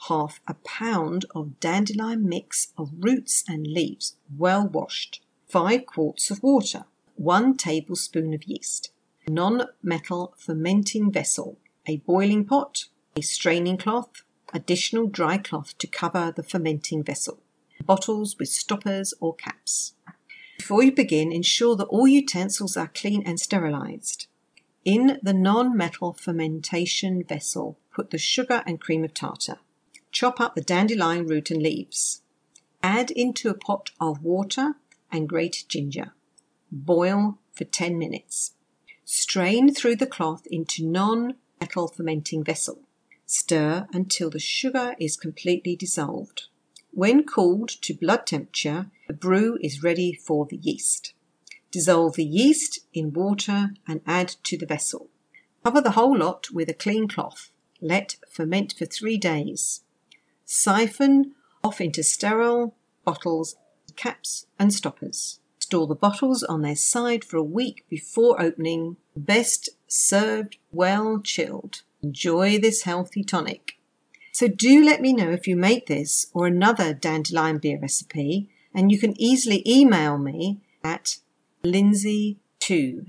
half 0.08 0.42
a 0.46 0.52
pound 0.52 1.24
of 1.34 1.58
dandelion 1.58 2.28
mix 2.28 2.74
of 2.76 2.92
roots 2.98 3.44
and 3.48 3.66
leaves, 3.66 4.16
well 4.36 4.68
washed, 4.68 5.22
5 5.48 5.86
quarts 5.86 6.30
of 6.30 6.42
water, 6.42 6.84
1 7.14 7.56
tablespoon 7.56 8.34
of 8.34 8.44
yeast, 8.44 8.90
non 9.26 9.62
metal 9.82 10.34
fermenting 10.36 11.10
vessel, 11.10 11.56
a 11.86 11.96
boiling 11.96 12.44
pot, 12.44 12.88
a 13.16 13.22
straining 13.22 13.78
cloth, 13.78 14.22
additional 14.52 15.06
dry 15.06 15.38
cloth 15.38 15.76
to 15.78 15.86
cover 15.86 16.32
the 16.34 16.42
fermenting 16.42 17.02
vessel, 17.02 17.40
bottles 17.84 18.38
with 18.38 18.48
stoppers 18.48 19.14
or 19.20 19.34
caps. 19.34 19.94
Before 20.58 20.82
you 20.82 20.92
begin, 20.92 21.32
ensure 21.32 21.76
that 21.76 21.84
all 21.84 22.08
utensils 22.08 22.76
are 22.76 22.90
clean 22.94 23.22
and 23.24 23.38
sterilized. 23.38 24.26
In 24.84 25.18
the 25.22 25.34
non-metal 25.34 26.14
fermentation 26.14 27.22
vessel, 27.22 27.78
put 27.92 28.10
the 28.10 28.18
sugar 28.18 28.62
and 28.66 28.80
cream 28.80 29.04
of 29.04 29.14
tartar. 29.14 29.58
Chop 30.10 30.40
up 30.40 30.54
the 30.54 30.62
dandelion 30.62 31.26
root 31.26 31.50
and 31.50 31.62
leaves. 31.62 32.22
Add 32.82 33.10
into 33.10 33.50
a 33.50 33.54
pot 33.54 33.90
of 34.00 34.22
water 34.22 34.74
and 35.12 35.28
grated 35.28 35.68
ginger. 35.68 36.12
Boil 36.72 37.38
for 37.52 37.64
10 37.64 37.98
minutes. 37.98 38.52
Strain 39.04 39.72
through 39.72 39.96
the 39.96 40.06
cloth 40.06 40.46
into 40.46 40.86
non-metal 40.86 41.88
fermenting 41.88 42.44
vessel. 42.44 42.80
Stir 43.30 43.87
until 43.92 44.30
the 44.30 44.38
sugar 44.38 44.97
is 44.99 45.18
completely 45.18 45.76
dissolved. 45.76 46.47
When 46.92 47.25
cooled 47.25 47.68
to 47.82 47.92
blood 47.92 48.26
temperature, 48.26 48.90
the 49.06 49.12
brew 49.12 49.58
is 49.61 49.82
ready 49.82 50.14
for 50.14 50.47
the 50.47 50.56
yeast. 50.56 51.12
Dissolve 51.70 52.16
the 52.16 52.25
yeast 52.25 52.78
in 52.94 53.12
water 53.12 53.73
and 53.87 54.00
add 54.06 54.37
to 54.44 54.56
the 54.56 54.64
vessel. 54.64 55.11
Cover 55.62 55.82
the 55.82 55.90
whole 55.90 56.16
lot 56.16 56.50
with 56.50 56.70
a 56.70 56.75
clean 56.75 57.06
cloth. 57.06 57.50
Let 57.82 58.16
ferment 58.30 58.73
for 58.78 58.87
three 58.87 59.18
days. 59.18 59.82
Siphon 60.47 61.35
off 61.62 61.82
into 61.82 62.02
sterile 62.02 62.76
bottles, 63.04 63.56
caps, 63.94 64.47
and 64.58 64.73
stoppers. 64.73 65.40
Store 65.58 65.87
the 65.87 65.94
bottles 65.94 66.42
on 66.44 66.62
their 66.62 66.76
side 66.76 67.26
for 67.26 67.37
a 67.37 67.42
week 67.42 67.85
before 67.90 68.40
opening. 68.40 68.97
Best 69.14 69.68
served 69.87 70.56
well 70.73 71.20
chilled. 71.20 71.82
Enjoy 72.02 72.58
this 72.58 72.82
healthy 72.82 73.24
tonic. 73.24 73.72
So 74.32 74.46
do 74.46 74.84
let 74.84 75.00
me 75.00 75.12
know 75.12 75.30
if 75.30 75.48
you 75.48 75.56
make 75.56 75.86
this 75.86 76.26
or 76.32 76.46
another 76.46 76.94
dandelion 76.94 77.58
beer 77.58 77.78
recipe, 77.80 78.48
and 78.72 78.92
you 78.92 78.98
can 78.98 79.20
easily 79.20 79.62
email 79.68 80.16
me 80.16 80.60
at 80.84 81.16
linzi2 81.64 82.38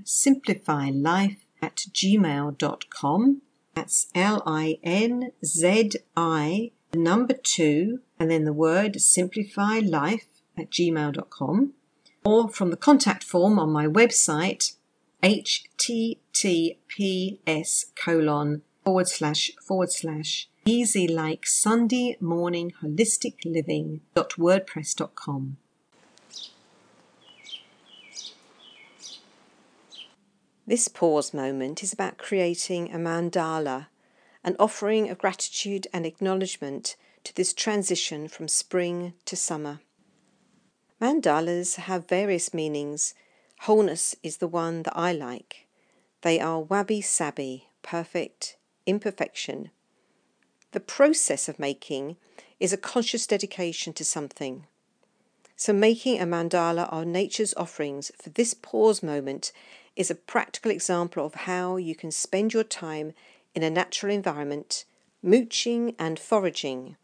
simplifylife 0.04 1.36
at 1.62 1.76
gmail.com. 1.92 3.42
That's 3.74 4.08
L 4.14 4.42
I 4.44 4.78
N 4.82 5.30
Z 5.44 5.92
I, 6.16 6.72
the 6.90 6.98
number 6.98 7.34
two, 7.34 8.00
and 8.18 8.28
then 8.30 8.44
the 8.44 8.52
word 8.52 9.00
simplify 9.00 9.78
life 9.78 10.26
at 10.58 10.70
gmail.com, 10.70 11.74
or 12.24 12.48
from 12.48 12.70
the 12.70 12.76
contact 12.76 13.22
form 13.22 13.60
on 13.60 13.70
my 13.70 13.86
website, 13.86 14.74
https 15.22 16.74
colon 17.94 18.62
forward 18.84 19.08
slash 19.08 19.50
forward 19.60 19.92
slash 19.92 20.48
easy 20.66 21.06
like 21.06 21.46
Sunday 21.46 22.16
morning 22.20 22.72
holistic 22.82 23.34
living 23.44 24.00
dot 24.14 24.30
wordpress 24.38 24.94
dot 24.94 25.14
com. 25.14 25.56
This 30.66 30.86
pause 30.88 31.34
moment 31.34 31.82
is 31.82 31.92
about 31.92 32.16
creating 32.16 32.92
a 32.92 32.96
mandala, 32.96 33.88
an 34.44 34.54
offering 34.58 35.10
of 35.10 35.18
gratitude 35.18 35.88
and 35.92 36.06
acknowledgement 36.06 36.96
to 37.24 37.34
this 37.34 37.52
transition 37.52 38.28
from 38.28 38.46
spring 38.46 39.14
to 39.24 39.34
summer. 39.34 39.80
Mandalas 41.02 41.76
have 41.76 42.08
various 42.08 42.54
meanings. 42.54 43.14
Wholeness 43.62 44.14
is 44.22 44.36
the 44.36 44.46
one 44.46 44.84
that 44.84 44.96
I 44.96 45.12
like. 45.12 45.66
They 46.22 46.38
are 46.38 46.60
wabi 46.60 47.00
sabi, 47.00 47.66
perfect, 47.82 48.56
imperfection. 48.90 49.70
The 50.72 50.80
process 50.80 51.48
of 51.48 51.58
making 51.58 52.16
is 52.58 52.72
a 52.72 52.76
conscious 52.76 53.26
dedication 53.26 53.92
to 53.94 54.04
something. 54.04 54.66
So, 55.56 55.72
making 55.72 56.20
a 56.20 56.24
mandala 56.24 56.92
of 56.92 57.06
nature's 57.06 57.54
offerings 57.54 58.12
for 58.20 58.30
this 58.30 58.54
pause 58.54 59.02
moment 59.02 59.52
is 59.96 60.10
a 60.10 60.14
practical 60.14 60.70
example 60.70 61.24
of 61.24 61.34
how 61.34 61.76
you 61.76 61.94
can 61.94 62.10
spend 62.10 62.52
your 62.52 62.64
time 62.64 63.12
in 63.54 63.62
a 63.62 63.70
natural 63.70 64.12
environment, 64.12 64.84
mooching 65.22 65.94
and 65.98 66.18
foraging, 66.18 66.96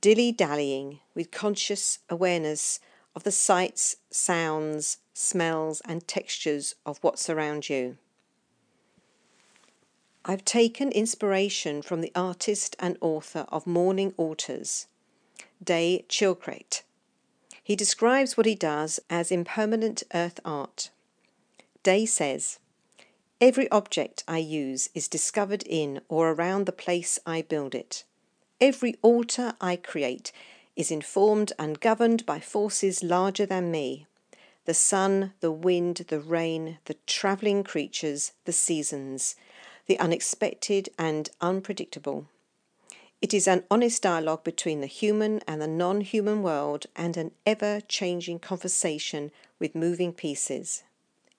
dilly 0.00 0.32
dallying 0.32 1.00
with 1.14 1.30
conscious 1.30 1.98
awareness 2.08 2.80
of 3.14 3.24
the 3.24 3.32
sights, 3.32 3.96
sounds, 4.10 4.98
smells, 5.12 5.82
and 5.84 6.06
textures 6.06 6.74
of 6.86 6.98
what 6.98 7.28
around 7.28 7.68
you. 7.68 7.98
I've 10.30 10.44
taken 10.44 10.92
inspiration 10.92 11.80
from 11.80 12.02
the 12.02 12.12
artist 12.14 12.76
and 12.78 12.98
author 13.00 13.46
of 13.48 13.66
Morning 13.66 14.12
Altars, 14.18 14.86
Day 15.64 16.04
Schildkret. 16.06 16.82
He 17.64 17.74
describes 17.74 18.36
what 18.36 18.44
he 18.44 18.54
does 18.54 19.00
as 19.08 19.32
impermanent 19.32 20.02
earth 20.12 20.38
art. 20.44 20.90
Day 21.82 22.04
says, 22.04 22.58
Every 23.40 23.70
object 23.70 24.22
I 24.28 24.36
use 24.36 24.90
is 24.94 25.08
discovered 25.08 25.62
in 25.62 26.02
or 26.10 26.32
around 26.32 26.66
the 26.66 26.72
place 26.72 27.18
I 27.24 27.40
build 27.40 27.74
it. 27.74 28.04
Every 28.60 28.96
altar 29.00 29.54
I 29.62 29.76
create 29.76 30.30
is 30.76 30.90
informed 30.90 31.54
and 31.58 31.80
governed 31.80 32.26
by 32.26 32.38
forces 32.38 33.02
larger 33.02 33.46
than 33.46 33.70
me 33.70 34.04
the 34.66 34.74
sun, 34.74 35.32
the 35.40 35.50
wind, 35.50 36.04
the 36.08 36.20
rain, 36.20 36.76
the 36.84 36.96
travelling 37.06 37.64
creatures, 37.64 38.32
the 38.44 38.52
seasons, 38.52 39.34
the 39.88 39.98
unexpected 39.98 40.90
and 40.98 41.30
unpredictable. 41.40 42.26
It 43.20 43.34
is 43.34 43.48
an 43.48 43.64
honest 43.70 44.02
dialogue 44.02 44.44
between 44.44 44.80
the 44.80 44.86
human 44.86 45.40
and 45.48 45.60
the 45.60 45.66
non 45.66 46.02
human 46.02 46.42
world 46.42 46.86
and 46.94 47.16
an 47.16 47.32
ever 47.44 47.80
changing 47.80 48.38
conversation 48.38 49.32
with 49.58 49.74
moving 49.74 50.12
pieces. 50.12 50.84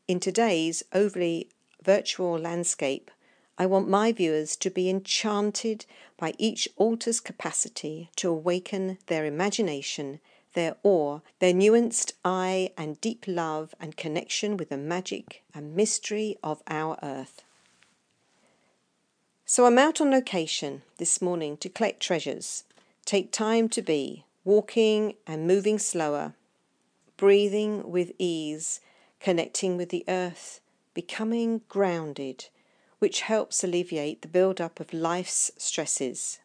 In 0.08 0.20
today's 0.20 0.84
overly 0.92 1.48
virtual 1.84 2.38
landscape, 2.38 3.12
I 3.58 3.66
want 3.66 3.88
my 3.88 4.12
viewers 4.12 4.56
to 4.58 4.70
be 4.70 4.90
enchanted 4.90 5.86
by 6.18 6.34
each 6.38 6.68
altar's 6.76 7.20
capacity 7.20 8.10
to 8.16 8.30
awaken 8.30 8.98
their 9.06 9.26
imagination, 9.26 10.20
their 10.54 10.76
awe, 10.82 11.20
their 11.40 11.54
nuanced 11.54 12.14
eye, 12.26 12.72
and 12.78 13.00
deep 13.00 13.26
love 13.28 13.76
and 13.80 13.96
connection 13.96 14.58
with 14.58 14.70
the 14.70 14.78
magic 14.78 15.44
and 15.54 15.76
mystery 15.76 16.38
of 16.44 16.64
our 16.68 16.98
earth. 17.04 17.44
So 19.52 19.66
I'm 19.66 19.80
out 19.80 20.00
on 20.00 20.12
location 20.12 20.84
this 21.00 21.24
morning 21.24 21.58
to 21.58 21.70
collect 21.70 22.00
treasures, 22.00 22.66
take 23.04 23.32
time 23.32 23.68
to 23.70 23.82
be, 23.82 24.24
walking 24.44 25.16
and 25.26 25.48
moving 25.48 25.80
slower, 25.80 26.34
breathing 27.18 27.90
with 27.90 28.12
ease, 28.20 28.80
connecting 29.20 29.76
with 29.76 29.90
the 29.90 30.06
earth, 30.08 30.62
becoming 30.94 31.62
grounded, 31.68 32.46
which 33.00 33.22
helps 33.22 33.64
alleviate 33.64 34.22
the 34.22 34.28
build-up 34.28 34.80
of 34.80 34.94
life's 34.94 35.50
stresses. 35.58 36.38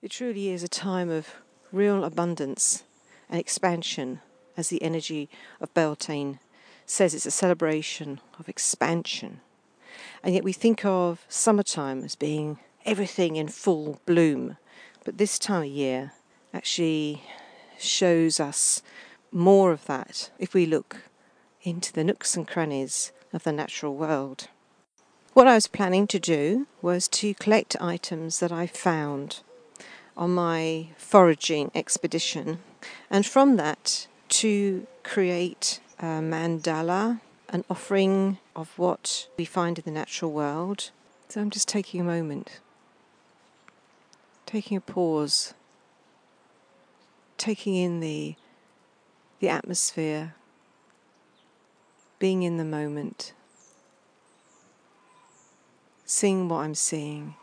It 0.00 0.12
truly 0.12 0.50
is 0.50 0.62
a 0.62 0.68
time 0.68 1.10
of 1.10 1.26
real 1.72 2.04
abundance 2.04 2.84
and 3.28 3.40
expansion 3.40 4.20
as 4.56 4.68
the 4.68 4.82
energy 4.82 5.28
of 5.60 5.72
Beltane 5.74 6.38
says 6.86 7.14
it's 7.14 7.26
a 7.26 7.30
celebration 7.30 8.20
of 8.38 8.48
expansion. 8.48 9.40
And 10.22 10.34
yet 10.34 10.44
we 10.44 10.52
think 10.52 10.84
of 10.84 11.24
summertime 11.28 12.04
as 12.04 12.14
being 12.14 12.58
everything 12.84 13.36
in 13.36 13.48
full 13.48 14.00
bloom. 14.06 14.56
But 15.04 15.18
this 15.18 15.38
time 15.38 15.62
of 15.62 15.68
year 15.68 16.12
actually 16.52 17.22
shows 17.78 18.38
us 18.40 18.82
more 19.30 19.72
of 19.72 19.86
that 19.86 20.30
if 20.38 20.54
we 20.54 20.66
look 20.66 21.02
into 21.62 21.92
the 21.92 22.04
nooks 22.04 22.36
and 22.36 22.46
crannies 22.46 23.12
of 23.32 23.44
the 23.44 23.52
natural 23.52 23.94
world. 23.94 24.48
What 25.32 25.46
I 25.46 25.54
was 25.54 25.66
planning 25.66 26.06
to 26.08 26.18
do 26.18 26.66
was 26.82 27.08
to 27.08 27.34
collect 27.34 27.80
items 27.80 28.40
that 28.40 28.52
I 28.52 28.66
found 28.66 29.40
on 30.14 30.34
my 30.34 30.88
foraging 30.98 31.70
expedition, 31.74 32.58
and 33.08 33.24
from 33.24 33.56
that 33.56 34.06
to 34.32 34.86
create 35.04 35.78
a 35.98 36.04
mandala, 36.04 37.20
an 37.50 37.64
offering 37.68 38.38
of 38.56 38.78
what 38.78 39.28
we 39.36 39.44
find 39.44 39.78
in 39.78 39.84
the 39.84 39.90
natural 39.90 40.32
world. 40.32 40.90
So 41.28 41.40
I'm 41.42 41.50
just 41.50 41.68
taking 41.68 42.00
a 42.00 42.04
moment, 42.04 42.60
taking 44.46 44.76
a 44.78 44.80
pause, 44.80 45.52
taking 47.36 47.76
in 47.76 48.00
the 48.00 48.34
the 49.40 49.48
atmosphere, 49.48 50.34
being 52.18 52.42
in 52.42 52.56
the 52.56 52.64
moment, 52.64 53.34
seeing 56.06 56.48
what 56.48 56.58
I'm 56.58 56.74
seeing. 56.74 57.34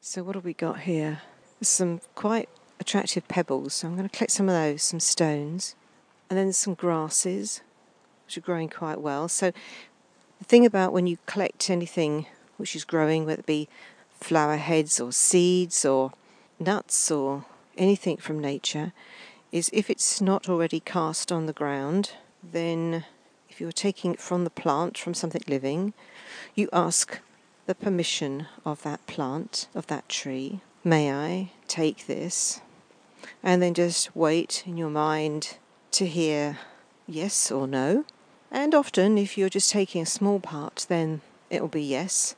So 0.00 0.24
what 0.24 0.34
have 0.34 0.44
we 0.44 0.54
got 0.54 0.80
here? 0.80 1.20
Some 1.60 2.00
quite 2.14 2.48
attractive 2.80 3.26
pebbles, 3.28 3.74
so 3.74 3.88
I'm 3.88 3.96
going 3.96 4.08
to 4.08 4.16
collect 4.16 4.32
some 4.32 4.48
of 4.48 4.54
those, 4.54 4.82
some 4.82 5.00
stones, 5.00 5.74
and 6.28 6.38
then 6.38 6.52
some 6.52 6.74
grasses, 6.74 7.62
which 8.26 8.38
are 8.38 8.42
growing 8.42 8.68
quite 8.68 9.00
well. 9.00 9.28
So, 9.28 9.52
the 10.38 10.44
thing 10.44 10.64
about 10.64 10.92
when 10.92 11.06
you 11.06 11.18
collect 11.26 11.70
anything 11.70 12.26
which 12.56 12.76
is 12.76 12.84
growing, 12.84 13.24
whether 13.24 13.40
it 13.40 13.46
be 13.46 13.68
flower 14.20 14.56
heads 14.56 15.00
or 15.00 15.12
seeds 15.12 15.84
or 15.84 16.12
nuts 16.58 17.10
or 17.10 17.44
anything 17.76 18.16
from 18.16 18.38
nature, 18.38 18.92
is 19.50 19.70
if 19.72 19.88
it's 19.88 20.20
not 20.20 20.48
already 20.48 20.80
cast 20.80 21.32
on 21.32 21.46
the 21.46 21.52
ground, 21.52 22.12
then 22.42 23.04
if 23.48 23.60
you're 23.60 23.72
taking 23.72 24.14
it 24.14 24.20
from 24.20 24.44
the 24.44 24.50
plant, 24.50 24.98
from 24.98 25.14
something 25.14 25.42
living, 25.48 25.94
you 26.54 26.68
ask 26.72 27.20
the 27.66 27.74
permission 27.74 28.46
of 28.64 28.82
that 28.82 29.04
plant, 29.06 29.68
of 29.74 29.86
that 29.88 30.08
tree. 30.08 30.60
May 30.84 31.12
I 31.12 31.50
take 31.66 32.06
this? 32.06 32.60
And 33.42 33.62
then 33.62 33.74
just 33.74 34.14
wait 34.16 34.64
in 34.66 34.76
your 34.76 34.90
mind 34.90 35.58
to 35.92 36.06
hear 36.06 36.58
yes 37.06 37.50
or 37.50 37.66
no. 37.66 38.04
And 38.50 38.74
often, 38.74 39.18
if 39.18 39.36
you're 39.36 39.48
just 39.48 39.70
taking 39.70 40.02
a 40.02 40.06
small 40.06 40.40
part, 40.40 40.86
then 40.88 41.20
it 41.50 41.60
will 41.60 41.68
be 41.68 41.82
yes. 41.82 42.34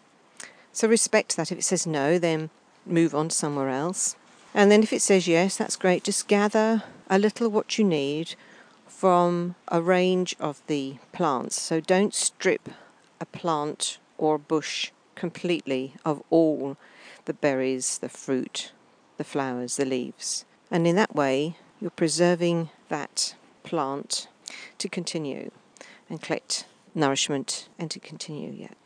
So 0.73 0.89
respect 0.89 1.37
that. 1.37 1.53
If 1.53 1.59
it 1.59 1.65
says 1.65 1.87
no, 1.87 2.19
then 2.19 2.51
move 2.87 3.15
on 3.15 3.29
to 3.29 3.35
somewhere 3.35 3.69
else. 3.69 4.17
And 4.55 4.71
then 4.71 4.83
if 4.83 4.93
it 4.93 5.03
says 5.03 5.29
yes, 5.29 5.57
that's 5.57 5.77
great. 5.77 6.05
Just 6.05 6.29
gather 6.29 6.83
a 7.09 7.19
little 7.19 7.49
what 7.49 7.79
you 7.79 7.85
need 7.85 8.35
from 8.87 9.55
a 9.69 9.81
range 9.81 10.35
of 10.41 10.63
the 10.67 10.97
plants. 11.13 11.61
So 11.61 11.81
don't 11.81 12.15
strip 12.15 12.69
a 13.21 13.27
plant 13.27 13.99
or 14.19 14.39
bush 14.39 14.91
completely 15.15 15.95
of 16.05 16.23
all 16.31 16.77
the 17.25 17.35
berries, 17.35 17.99
the 17.99 18.09
fruit, 18.09 18.73
the 19.17 19.25
flowers, 19.25 19.77
the 19.77 19.85
leaves. 19.85 20.45
And 20.71 20.87
in 20.87 20.97
that 20.97 21.15
way, 21.15 21.57
you're 21.81 21.91
preserving 21.91 22.71
that 22.89 23.35
plant 23.63 24.29
to 24.79 24.89
continue 24.89 25.51
and 26.09 26.21
collect 26.21 26.67
nourishment 26.95 27.69
and 27.79 27.91
to 27.91 27.99
continue 27.99 28.53
yet. 28.53 28.77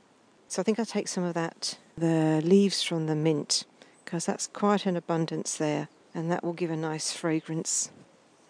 So 0.49 0.63
I 0.63 0.65
think 0.65 0.79
I'll 0.79 0.87
take 0.87 1.09
some 1.09 1.25
of 1.25 1.35
that, 1.35 1.79
the 1.97 2.41
leaves 2.45 2.83
from 2.83 3.07
the 3.07 3.17
mint, 3.17 3.65
because 4.05 4.27
that's 4.27 4.47
quite 4.47 4.87
an 4.87 4.97
abundance 4.97 5.57
there, 5.57 5.89
and 6.15 6.31
that 6.31 6.45
will 6.45 6.53
give 6.53 6.71
a 6.71 6.77
nice 6.77 7.13
fragrance. 7.13 7.91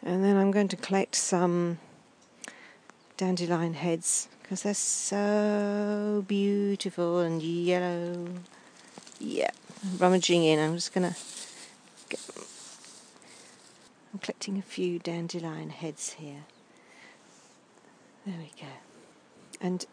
And 0.03 0.23
then 0.23 0.37
I'm 0.37 0.51
going 0.51 0.69
to 0.69 0.77
collect 0.77 1.15
some 1.15 1.79
dandelion 3.17 3.75
heads 3.75 4.29
because 4.43 4.63
they're 4.65 4.75
so 4.75 6.25
beautiful 6.29 7.21
and 7.21 7.43
yellow. 7.43 8.27
Yeah, 9.19 9.51
rummaging 9.99 10.45
in. 10.45 10.59
I'm 10.59 10.75
just 10.75 10.93
going 10.93 11.11
to 11.11 11.17
get 12.11 12.21
I'm 14.15 14.21
collecting 14.21 14.59
a 14.59 14.63
few 14.63 15.01
dandelion 15.01 15.71
heads 15.71 16.13
here. 16.13 16.45
There 18.25 18.39
we 18.39 18.53
go. 18.61 18.69
And 19.61 19.85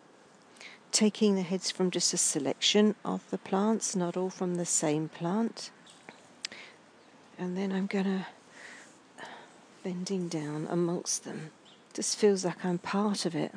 taking 0.91 1.33
the 1.33 1.41
heads 1.41 1.71
from 1.71 1.89
just 1.89 2.13
a 2.13 2.17
selection 2.17 2.93
of 3.03 3.27
the 3.31 3.39
plants, 3.39 3.95
not 3.95 4.15
all 4.15 4.29
from 4.29 4.55
the 4.55 4.65
same 4.65 5.09
plant. 5.09 5.71
And 7.39 7.57
then 7.57 7.71
I'm 7.71 7.87
going 7.87 8.05
to 8.05 8.27
bending 9.83 10.27
down 10.27 10.67
amongst 10.69 11.23
them. 11.25 11.49
Just 11.91 12.15
feels 12.15 12.45
like 12.45 12.63
I'm 12.63 12.77
part 12.77 13.25
of 13.25 13.33
it. 13.33 13.55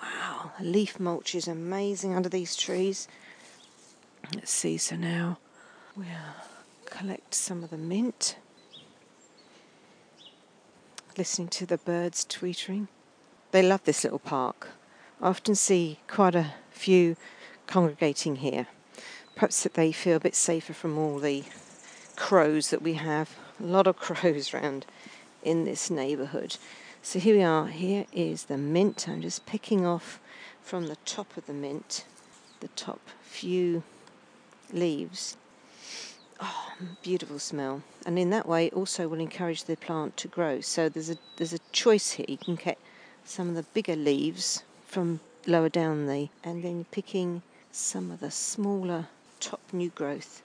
Wow, 0.00 0.52
the 0.56 0.66
leaf 0.66 1.00
mulch 1.00 1.34
is 1.34 1.48
amazing 1.48 2.14
under 2.14 2.28
these 2.28 2.54
trees. 2.54 3.08
Let's 4.36 4.52
see, 4.52 4.78
so 4.78 4.94
now 4.94 5.38
we'll 5.96 6.06
collect 6.86 7.34
some 7.34 7.64
of 7.64 7.70
the 7.70 7.76
mint 7.76 8.36
listening 11.16 11.48
to 11.48 11.66
the 11.66 11.78
birds 11.78 12.24
tweetering. 12.24 12.88
They 13.52 13.62
love 13.62 13.84
this 13.84 14.04
little 14.04 14.18
park. 14.18 14.68
I 15.20 15.28
often 15.28 15.54
see 15.54 15.98
quite 16.08 16.34
a 16.34 16.54
few 16.70 17.16
congregating 17.66 18.36
here. 18.36 18.66
Perhaps 19.34 19.62
that 19.62 19.74
they 19.74 19.92
feel 19.92 20.16
a 20.16 20.20
bit 20.20 20.34
safer 20.34 20.72
from 20.72 20.98
all 20.98 21.18
the 21.18 21.44
crows 22.16 22.70
that 22.70 22.82
we 22.82 22.94
have. 22.94 23.36
A 23.58 23.64
lot 23.64 23.86
of 23.86 23.96
crows 23.98 24.54
around 24.54 24.86
in 25.42 25.64
this 25.64 25.90
neighbourhood. 25.90 26.56
So 27.02 27.18
here 27.18 27.36
we 27.36 27.42
are. 27.42 27.66
Here 27.68 28.06
is 28.12 28.44
the 28.44 28.58
mint. 28.58 29.08
I'm 29.08 29.22
just 29.22 29.46
picking 29.46 29.86
off 29.86 30.20
from 30.62 30.86
the 30.86 30.96
top 31.04 31.36
of 31.36 31.46
the 31.46 31.54
mint, 31.54 32.04
the 32.60 32.68
top 32.68 33.00
few 33.22 33.82
leaves. 34.72 35.36
Oh, 36.40 36.72
beautiful 37.02 37.38
smell. 37.38 37.82
And 38.06 38.18
in 38.18 38.30
that 38.30 38.48
way 38.48 38.70
also 38.70 39.08
will 39.08 39.20
encourage 39.20 39.64
the 39.64 39.76
plant 39.76 40.16
to 40.18 40.28
grow. 40.28 40.60
So 40.60 40.88
there's 40.88 41.10
a 41.10 41.16
there's 41.36 41.52
a 41.52 41.58
choice 41.70 42.12
here. 42.12 42.26
You 42.28 42.38
can 42.38 42.54
get 42.56 42.78
some 43.24 43.50
of 43.50 43.54
the 43.54 43.62
bigger 43.74 43.96
leaves 43.96 44.62
from 44.86 45.20
lower 45.46 45.68
down 45.68 46.06
the 46.06 46.28
and 46.42 46.62
then 46.62 46.86
picking 46.90 47.42
some 47.72 48.10
of 48.10 48.20
the 48.20 48.30
smaller 48.30 49.08
top 49.38 49.60
new 49.72 49.90
growth. 49.90 50.42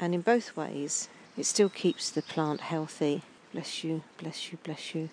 And 0.00 0.14
in 0.14 0.22
both 0.22 0.56
ways 0.56 1.08
it 1.36 1.46
still 1.46 1.68
keeps 1.68 2.10
the 2.10 2.22
plant 2.22 2.60
healthy. 2.60 3.22
Bless 3.52 3.84
you, 3.84 4.02
bless 4.18 4.50
you, 4.50 4.58
bless 4.64 4.94
you. 4.94 5.08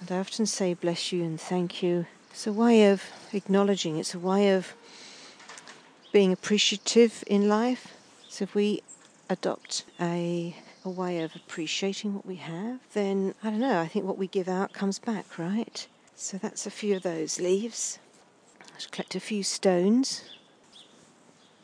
And 0.00 0.12
I 0.12 0.18
often 0.18 0.46
say 0.46 0.74
bless 0.74 1.12
you 1.12 1.24
and 1.24 1.40
thank 1.40 1.82
you. 1.82 2.06
It's 2.30 2.46
a 2.46 2.52
way 2.52 2.90
of 2.90 3.02
acknowledging, 3.32 3.96
it's 3.96 4.14
a 4.14 4.18
way 4.18 4.52
of 4.52 4.74
being 6.12 6.32
appreciative 6.32 7.24
in 7.26 7.48
life. 7.48 7.93
So 8.34 8.42
if 8.42 8.56
we 8.56 8.82
adopt 9.30 9.84
a, 10.00 10.56
a 10.84 10.90
way 10.90 11.20
of 11.20 11.36
appreciating 11.36 12.14
what 12.14 12.26
we 12.26 12.34
have, 12.34 12.80
then 12.92 13.32
I 13.44 13.50
don't 13.50 13.60
know, 13.60 13.78
I 13.78 13.86
think 13.86 14.06
what 14.06 14.18
we 14.18 14.26
give 14.26 14.48
out 14.48 14.72
comes 14.72 14.98
back, 14.98 15.38
right? 15.38 15.86
So 16.16 16.38
that's 16.38 16.66
a 16.66 16.70
few 16.72 16.96
of 16.96 17.04
those 17.04 17.38
leaves. 17.38 18.00
Let's 18.72 18.88
collect 18.88 19.14
a 19.14 19.20
few 19.20 19.44
stones 19.44 20.24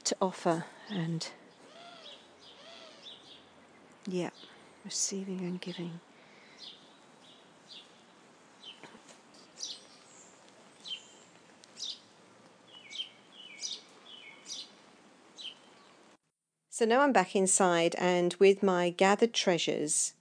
to 0.05 0.17
offer 0.23 0.67
and 0.89 1.29
yeah, 4.07 4.31
receiving 4.85 5.41
and 5.41 5.61
giving. 5.61 5.99
So 16.81 16.87
now 16.87 17.03
I'm 17.03 17.13
back 17.13 17.37
inside, 17.37 17.95
and 17.99 18.35
with 18.39 18.63
my 18.63 18.89
gathered 18.89 19.35
treasures, 19.35 20.15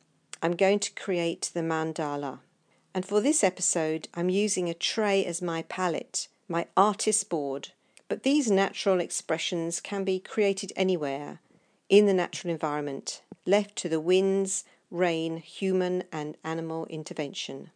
I'm 0.44 0.58
going 0.58 0.80
to 0.80 0.92
create 0.92 1.52
the 1.54 1.62
mandala. 1.62 2.40
And 2.94 3.06
for 3.06 3.22
this 3.22 3.46
episode, 3.46 4.10
I'm 4.14 4.28
using 4.28 4.68
a 4.68 4.74
tray 4.74 5.24
as 5.24 5.42
my 5.42 5.62
palette, 5.62 6.28
my 6.50 6.68
artist 6.76 7.30
board. 7.30 7.70
But 8.10 8.24
these 8.24 8.52
natural 8.52 9.00
expressions 9.00 9.80
can 9.80 10.04
be 10.04 10.20
created 10.20 10.74
anywhere 10.76 11.40
in 11.88 12.08
the 12.08 12.14
natural 12.14 12.52
environment, 12.52 13.22
left 13.46 13.78
to 13.78 13.88
the 13.88 14.02
winds, 14.02 14.66
rain, 14.92 15.38
human 15.38 16.04
and 16.12 16.36
animal 16.44 16.88
intervention. 16.88 17.72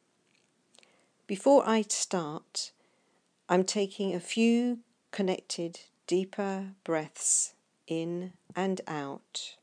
Before 1.25 1.63
I 1.65 1.83
start, 1.83 2.73
I'm 3.47 3.63
taking 3.63 4.13
a 4.13 4.19
few 4.19 4.79
connected, 5.11 5.79
deeper 6.05 6.71
breaths 6.83 7.53
in 7.87 8.33
and 8.55 8.81
out. 8.87 9.55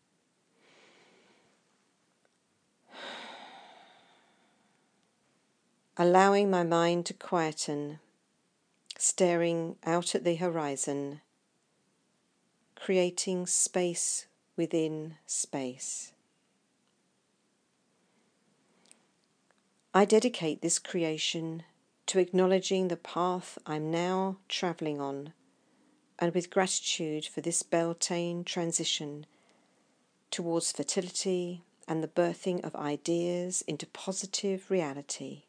Allowing 5.96 6.50
my 6.50 6.62
mind 6.62 7.06
to 7.06 7.14
quieten, 7.14 8.00
staring 8.96 9.76
out 9.84 10.14
at 10.14 10.24
the 10.24 10.36
horizon, 10.36 11.20
creating 12.74 13.46
space 13.46 14.26
within 14.56 15.16
space. 15.26 16.12
I 19.92 20.04
dedicate 20.04 20.62
this 20.62 20.78
creation 20.78 21.64
to 22.06 22.18
acknowledging 22.18 22.88
the 22.88 22.96
path 22.96 23.58
I'm 23.66 23.90
now 23.90 24.36
travelling 24.48 25.00
on 25.00 25.32
and 26.20 26.34
with 26.34 26.50
gratitude 26.50 27.24
for 27.24 27.40
this 27.40 27.62
Beltane 27.62 28.44
transition 28.44 29.24
towards 30.30 30.70
fertility 30.70 31.62
and 31.88 32.02
the 32.04 32.08
birthing 32.08 32.62
of 32.62 32.76
ideas 32.76 33.62
into 33.66 33.86
positive 33.86 34.70
reality. 34.70 35.44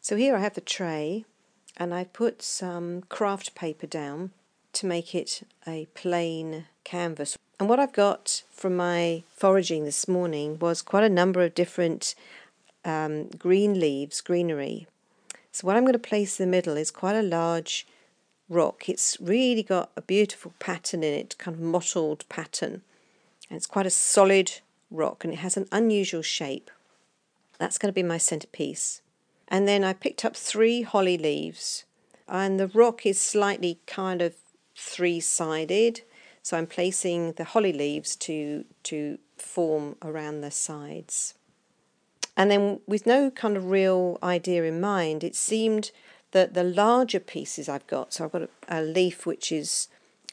So 0.00 0.14
here 0.14 0.36
I 0.36 0.40
have 0.40 0.54
the 0.54 0.60
tray 0.60 1.24
and 1.76 1.92
I 1.92 2.04
put 2.04 2.42
some 2.42 3.02
craft 3.08 3.54
paper 3.54 3.86
down 3.86 4.30
to 4.74 4.86
make 4.86 5.14
it 5.14 5.42
a 5.66 5.86
plain 5.94 6.66
canvas. 6.84 7.36
And 7.58 7.68
what 7.68 7.80
I've 7.80 7.92
got 7.92 8.42
from 8.52 8.76
my 8.76 9.24
foraging 9.34 9.84
this 9.84 10.06
morning 10.06 10.58
was 10.58 10.82
quite 10.82 11.04
a 11.04 11.08
number 11.08 11.42
of 11.42 11.54
different 11.54 12.14
um, 12.84 13.28
green 13.28 13.80
leaves, 13.80 14.20
greenery. 14.20 14.86
So 15.50 15.66
what 15.66 15.76
I'm 15.76 15.84
going 15.84 15.94
to 15.94 15.98
place 15.98 16.38
in 16.38 16.46
the 16.46 16.56
middle 16.56 16.76
is 16.76 16.90
quite 16.90 17.16
a 17.16 17.22
large 17.22 17.86
rock. 18.48 18.88
It's 18.88 19.16
really 19.20 19.62
got 19.62 19.90
a 19.96 20.02
beautiful 20.02 20.52
pattern 20.58 21.02
in 21.02 21.14
it, 21.14 21.36
kind 21.38 21.56
of 21.56 21.60
mottled 21.60 22.28
pattern. 22.28 22.82
And 23.48 23.56
it's 23.56 23.66
quite 23.66 23.86
a 23.86 23.90
solid 23.90 24.60
rock 24.90 25.24
and 25.24 25.32
it 25.32 25.38
has 25.38 25.56
an 25.56 25.68
unusual 25.72 26.22
shape. 26.22 26.70
That's 27.58 27.78
going 27.78 27.90
to 27.90 27.94
be 27.94 28.02
my 28.02 28.18
centerpiece. 28.18 29.00
And 29.48 29.66
then 29.66 29.84
I 29.84 29.92
picked 29.92 30.24
up 30.24 30.36
three 30.36 30.82
holly 30.82 31.16
leaves, 31.16 31.84
and 32.28 32.58
the 32.58 32.68
rock 32.68 33.06
is 33.06 33.20
slightly 33.20 33.78
kind 33.86 34.20
of 34.20 34.34
three 34.74 35.20
sided. 35.20 36.00
So 36.42 36.56
I'm 36.56 36.66
placing 36.66 37.32
the 37.32 37.44
holly 37.44 37.72
leaves 37.72 38.16
to, 38.16 38.64
to 38.84 39.18
form 39.36 39.96
around 40.02 40.40
the 40.40 40.50
sides. 40.50 41.34
And 42.36 42.50
then, 42.50 42.80
with 42.86 43.06
no 43.06 43.30
kind 43.30 43.56
of 43.56 43.70
real 43.70 44.18
idea 44.22 44.64
in 44.64 44.80
mind, 44.80 45.24
it 45.24 45.34
seemed 45.34 45.90
the, 46.32 46.50
the 46.52 46.64
larger 46.64 47.20
pieces 47.20 47.68
I've 47.68 47.86
got, 47.86 48.12
so 48.12 48.24
I've 48.24 48.32
got 48.32 48.42
a, 48.42 48.48
a 48.68 48.82
leaf 48.82 49.26
which 49.26 49.50
is 49.52 49.88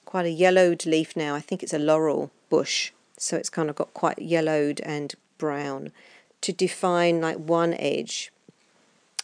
quite 0.06 0.25
a 0.25 0.32
yellowed 0.32 0.86
leaf 0.86 1.15
now. 1.15 1.36
I 1.36 1.39
think 1.39 1.63
it's 1.63 1.73
a 1.73 1.79
laurel 1.79 2.32
bush, 2.49 2.91
so 3.17 3.38
it's 3.38 3.49
kind 3.49 3.69
of 3.69 3.75
got 3.75 3.93
quite 3.93 4.19
yellowed 4.19 4.79
and 4.82 5.13
brown 5.38 5.91
to 6.41 6.51
define 6.51 7.21
like 7.21 7.38
one 7.38 7.73
edge. 7.75 8.32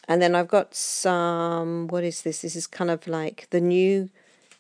And 0.08 0.22
then 0.22 0.34
I've 0.34 0.48
got 0.48 0.74
some, 0.74 1.88
what 1.88 2.04
is 2.04 2.24
this? 2.24 2.42
This 2.42 2.56
is 2.56 2.66
kind 2.66 2.90
of 2.90 3.08
like 3.08 3.48
the 3.52 3.62
new, 3.62 4.10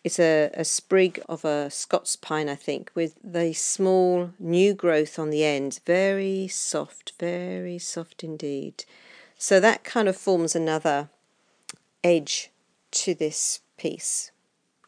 it's 0.03 0.19
a, 0.19 0.51
a 0.53 0.63
sprig 0.63 1.19
of 1.27 1.43
a 1.43 1.71
Scots 1.71 2.15
pine, 2.15 2.47
I 2.47 2.55
think, 2.55 2.91
with 2.93 3.15
the 3.23 3.53
small 3.53 4.31
new 4.37 4.75
growth 4.75 5.17
on 5.17 5.31
the 5.31 5.43
end. 5.43 5.79
Very 5.85 6.47
soft, 6.47 7.13
very 7.19 7.79
soft 7.79 8.23
indeed. 8.23 8.85
So 9.39 9.59
that 9.59 9.83
kind 9.83 10.07
of 10.07 10.15
forms 10.15 10.55
another 10.55 11.09
edge 12.03 12.51
to 12.91 13.13
this 13.13 13.61
piece. 13.77 14.31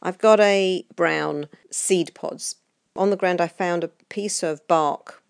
I've 0.02 0.18
got 0.18 0.40
a 0.40 0.86
brown 0.96 1.48
seed 1.70 2.14
pods. 2.14 2.56
On 2.96 3.10
the 3.10 3.18
ground 3.18 3.40
I 3.40 3.48
found 3.48 3.84
a 3.84 3.90
piece 4.10 4.44
of 4.44 4.68
bark, 4.68 5.22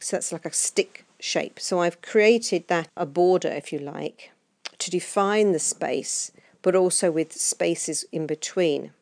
so 0.00 0.16
that's 0.16 0.32
like 0.32 0.46
a 0.46 0.52
stick 0.52 1.04
shape. 1.20 1.60
So 1.60 1.80
I've 1.80 2.02
created 2.02 2.68
that, 2.68 2.88
a 2.96 3.06
border 3.06 3.48
if 3.48 3.72
you 3.72 3.78
like, 3.78 4.32
to 4.78 4.90
define 4.90 5.52
the 5.52 5.58
space, 5.58 6.32
but 6.62 6.74
also 6.74 7.10
with 7.10 7.32
spaces 7.32 8.04
in 8.10 8.26
between. 8.26 8.92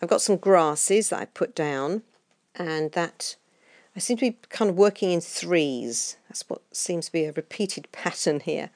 I've 0.00 0.08
got 0.08 0.22
some 0.22 0.36
grasses 0.36 1.10
that 1.10 1.20
I 1.20 1.24
put 1.26 1.54
down, 1.54 2.02
and 2.54 2.92
that 2.92 3.36
I 3.94 4.00
seem 4.00 4.16
to 4.18 4.30
be 4.30 4.38
kind 4.48 4.70
of 4.70 4.76
working 4.76 5.10
in 5.10 5.20
threes. 5.20 6.16
That's 6.28 6.48
what 6.48 6.62
seems 6.72 7.06
to 7.06 7.12
be 7.12 7.24
a 7.24 7.32
repeated 7.32 7.88
pattern 7.92 8.40
here. 8.40 8.70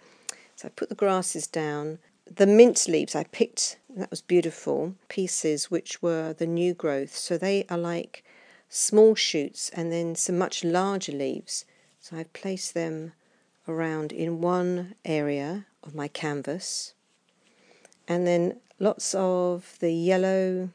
So 0.56 0.68
I 0.68 0.70
put 0.70 0.88
the 0.88 0.94
grasses 0.94 1.46
down, 1.46 1.98
the 2.34 2.46
mint 2.46 2.88
leaves 2.88 3.14
I 3.14 3.24
picked, 3.24 3.78
that 3.96 4.10
was 4.10 4.20
beautiful, 4.20 4.94
pieces 5.08 5.70
which 5.70 6.02
were 6.02 6.32
the 6.32 6.46
new 6.46 6.74
growth. 6.74 7.14
So 7.14 7.38
they 7.38 7.64
are 7.70 7.78
like 7.78 8.24
small 8.68 9.14
shoots 9.14 9.70
and 9.70 9.92
then 9.92 10.14
some 10.14 10.36
much 10.36 10.64
larger 10.64 11.12
leaves. 11.12 11.64
So 12.00 12.16
I've 12.16 12.32
placed 12.32 12.74
them 12.74 13.12
around 13.68 14.12
in 14.12 14.40
one 14.40 14.94
area 15.04 15.66
of 15.82 15.94
my 15.94 16.08
canvas. 16.08 16.94
And 18.06 18.26
then 18.26 18.60
lots 18.78 19.14
of 19.14 19.76
the 19.80 19.92
yellow 19.92 20.70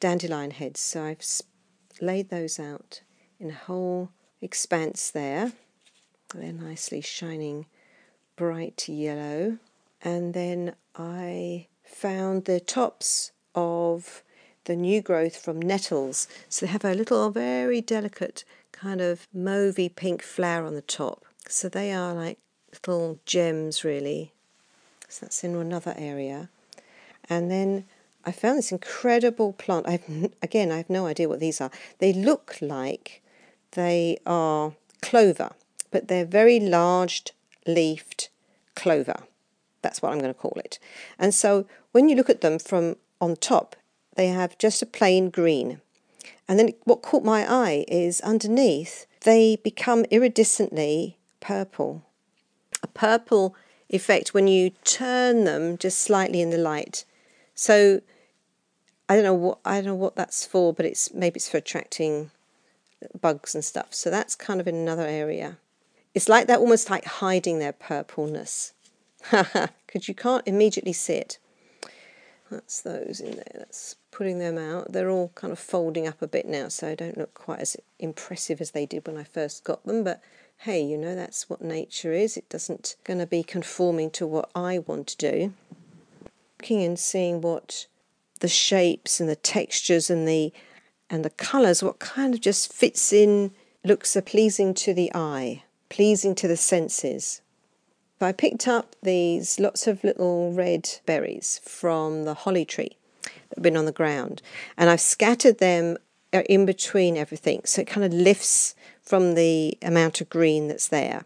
dandelion 0.00 0.50
heads. 0.52 0.80
So 0.80 1.04
I've 1.04 1.24
laid 2.00 2.30
those 2.30 2.58
out 2.58 3.02
in 3.38 3.50
a 3.50 3.54
whole 3.54 4.10
expanse 4.40 5.10
there. 5.10 5.52
They're 6.34 6.52
nicely 6.52 7.00
shining 7.00 7.66
bright 8.36 8.88
yellow 8.88 9.58
and 10.06 10.34
then 10.34 10.76
I 10.94 11.66
found 11.82 12.44
the 12.44 12.60
tops 12.60 13.32
of 13.56 14.22
the 14.66 14.76
new 14.76 15.02
growth 15.02 15.36
from 15.36 15.60
nettles. 15.60 16.28
So 16.48 16.64
they 16.64 16.70
have 16.70 16.84
a 16.84 16.94
little 16.94 17.28
very 17.30 17.80
delicate 17.80 18.44
kind 18.70 19.00
of 19.00 19.26
mauvey 19.36 19.92
pink 19.92 20.22
flower 20.22 20.64
on 20.64 20.76
the 20.76 20.80
top. 20.80 21.24
So 21.48 21.68
they 21.68 21.92
are 21.92 22.14
like 22.14 22.38
little 22.72 23.18
gems, 23.26 23.82
really. 23.82 24.30
So 25.08 25.26
that's 25.26 25.42
in 25.42 25.56
another 25.56 25.94
area. 25.98 26.50
And 27.28 27.50
then 27.50 27.84
I 28.24 28.30
found 28.30 28.58
this 28.58 28.70
incredible 28.70 29.54
plant. 29.54 29.88
I've 29.88 30.30
again, 30.40 30.70
I 30.70 30.76
have 30.76 30.88
no 30.88 31.06
idea 31.06 31.28
what 31.28 31.40
these 31.40 31.60
are. 31.60 31.72
They 31.98 32.12
look 32.12 32.58
like 32.60 33.22
they 33.72 34.18
are 34.24 34.74
clover, 35.02 35.50
but 35.90 36.06
they're 36.06 36.24
very 36.24 36.60
large 36.60 37.24
leafed 37.66 38.28
clover. 38.76 39.24
That's 39.86 40.02
what 40.02 40.10
I'm 40.10 40.18
going 40.18 40.34
to 40.34 40.40
call 40.40 40.58
it. 40.64 40.80
And 41.16 41.32
so 41.32 41.64
when 41.92 42.08
you 42.08 42.16
look 42.16 42.28
at 42.28 42.40
them 42.40 42.58
from 42.58 42.96
on 43.20 43.36
top, 43.36 43.76
they 44.16 44.26
have 44.26 44.58
just 44.58 44.82
a 44.82 44.86
plain 44.86 45.30
green. 45.30 45.80
And 46.48 46.58
then 46.58 46.70
what 46.82 47.02
caught 47.02 47.22
my 47.22 47.48
eye 47.48 47.84
is 47.86 48.20
underneath 48.22 49.06
they 49.20 49.56
become 49.62 50.02
iridescently 50.06 51.14
purple. 51.38 52.04
A 52.82 52.88
purple 52.88 53.54
effect 53.88 54.34
when 54.34 54.48
you 54.48 54.70
turn 54.82 55.44
them 55.44 55.78
just 55.78 56.00
slightly 56.00 56.40
in 56.40 56.50
the 56.50 56.58
light. 56.58 57.04
So 57.54 58.00
I 59.08 59.14
don't 59.14 59.24
know 59.24 59.34
what 59.34 59.58
I 59.64 59.76
don't 59.76 59.86
know 59.86 59.94
what 59.94 60.16
that's 60.16 60.44
for, 60.44 60.74
but 60.74 60.84
it's 60.84 61.14
maybe 61.14 61.36
it's 61.36 61.48
for 61.48 61.58
attracting 61.58 62.32
bugs 63.20 63.54
and 63.54 63.64
stuff. 63.64 63.94
So 63.94 64.10
that's 64.10 64.34
kind 64.34 64.60
of 64.60 64.66
in 64.66 64.74
another 64.74 65.06
area. 65.06 65.58
It's 66.12 66.28
like 66.28 66.48
they're 66.48 66.56
almost 66.56 66.90
like 66.90 67.04
hiding 67.04 67.60
their 67.60 67.72
purpleness 67.72 68.72
because 69.86 70.08
you 70.08 70.14
can't 70.14 70.46
immediately 70.46 70.92
see 70.92 71.14
it. 71.14 71.38
That's 72.50 72.80
those 72.80 73.20
in 73.20 73.32
there. 73.32 73.52
That's 73.54 73.96
putting 74.12 74.38
them 74.38 74.56
out. 74.56 74.92
They're 74.92 75.10
all 75.10 75.32
kind 75.34 75.52
of 75.52 75.58
folding 75.58 76.06
up 76.06 76.22
a 76.22 76.28
bit 76.28 76.46
now, 76.46 76.68
so 76.68 76.94
don't 76.94 77.18
look 77.18 77.34
quite 77.34 77.60
as 77.60 77.76
impressive 77.98 78.60
as 78.60 78.70
they 78.70 78.86
did 78.86 79.06
when 79.06 79.16
I 79.16 79.24
first 79.24 79.64
got 79.64 79.84
them. 79.84 80.04
But 80.04 80.22
hey, 80.58 80.82
you 80.82 80.96
know 80.96 81.14
that's 81.14 81.50
what 81.50 81.60
nature 81.60 82.12
is. 82.12 82.36
It 82.36 82.48
doesn't 82.48 82.96
going 83.04 83.18
to 83.18 83.26
be 83.26 83.42
conforming 83.42 84.10
to 84.12 84.26
what 84.26 84.50
I 84.54 84.78
want 84.78 85.08
to 85.08 85.16
do. 85.16 85.54
Looking 86.60 86.82
and 86.84 86.98
seeing 86.98 87.40
what 87.40 87.86
the 88.40 88.48
shapes 88.48 89.20
and 89.20 89.28
the 89.28 89.36
textures 89.36 90.08
and 90.08 90.26
the 90.26 90.52
and 91.08 91.24
the 91.24 91.30
colours, 91.30 91.82
what 91.82 91.98
kind 92.00 92.34
of 92.34 92.40
just 92.40 92.72
fits 92.72 93.12
in, 93.12 93.52
looks 93.84 94.16
are 94.16 94.22
pleasing 94.22 94.74
to 94.74 94.92
the 94.92 95.10
eye, 95.14 95.62
pleasing 95.88 96.34
to 96.34 96.48
the 96.48 96.56
senses. 96.56 97.40
I 98.20 98.32
picked 98.32 98.66
up 98.66 98.96
these 99.02 99.60
lots 99.60 99.86
of 99.86 100.02
little 100.02 100.52
red 100.52 100.88
berries 101.04 101.60
from 101.62 102.24
the 102.24 102.34
holly 102.34 102.64
tree 102.64 102.96
that 103.22 103.56
have 103.56 103.62
been 103.62 103.76
on 103.76 103.84
the 103.84 103.92
ground, 103.92 104.40
and 104.76 104.88
I've 104.88 105.00
scattered 105.00 105.58
them 105.58 105.98
uh, 106.32 106.42
in 106.48 106.64
between 106.64 107.16
everything, 107.16 107.62
so 107.64 107.82
it 107.82 107.86
kind 107.86 108.04
of 108.04 108.12
lifts 108.12 108.74
from 109.02 109.34
the 109.34 109.76
amount 109.82 110.20
of 110.20 110.30
green 110.30 110.68
that's 110.68 110.88
there. 110.88 111.24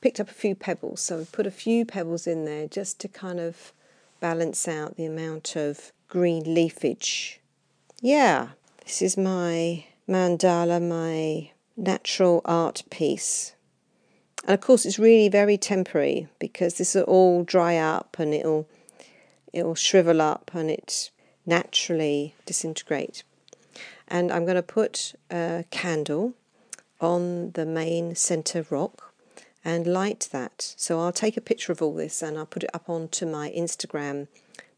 Picked 0.00 0.20
up 0.20 0.30
a 0.30 0.34
few 0.34 0.54
pebbles, 0.54 1.00
so 1.00 1.20
I've 1.20 1.32
put 1.32 1.46
a 1.46 1.50
few 1.50 1.84
pebbles 1.84 2.26
in 2.26 2.44
there 2.44 2.68
just 2.68 3.00
to 3.00 3.08
kind 3.08 3.40
of 3.40 3.72
balance 4.20 4.68
out 4.68 4.96
the 4.96 5.06
amount 5.06 5.56
of 5.56 5.92
green 6.08 6.54
leafage. 6.54 7.40
Yeah, 8.00 8.50
this 8.84 9.02
is 9.02 9.16
my 9.16 9.86
mandala, 10.08 10.80
my 10.80 11.50
natural 11.76 12.42
art 12.44 12.84
piece. 12.90 13.54
And 14.48 14.54
of 14.54 14.62
course, 14.62 14.86
it's 14.86 14.98
really 14.98 15.28
very 15.28 15.58
temporary 15.58 16.26
because 16.38 16.78
this 16.78 16.94
will 16.94 17.02
all 17.02 17.44
dry 17.44 17.76
up 17.76 18.16
and 18.18 18.32
it'll 18.32 18.66
it'll 19.52 19.74
shrivel 19.74 20.22
up 20.22 20.50
and 20.54 20.70
it 20.70 21.10
naturally 21.44 22.34
disintegrate. 22.46 23.24
And 24.08 24.32
I'm 24.32 24.46
going 24.46 24.56
to 24.56 24.62
put 24.62 25.14
a 25.30 25.66
candle 25.70 26.32
on 26.98 27.50
the 27.50 27.66
main 27.66 28.14
center 28.14 28.64
rock 28.70 29.12
and 29.62 29.86
light 29.86 30.30
that. 30.32 30.74
So 30.78 30.98
I'll 30.98 31.12
take 31.12 31.36
a 31.36 31.42
picture 31.42 31.70
of 31.70 31.82
all 31.82 31.94
this 31.94 32.22
and 32.22 32.38
I'll 32.38 32.46
put 32.46 32.64
it 32.64 32.70
up 32.72 32.88
onto 32.88 33.26
my 33.26 33.52
Instagram 33.54 34.28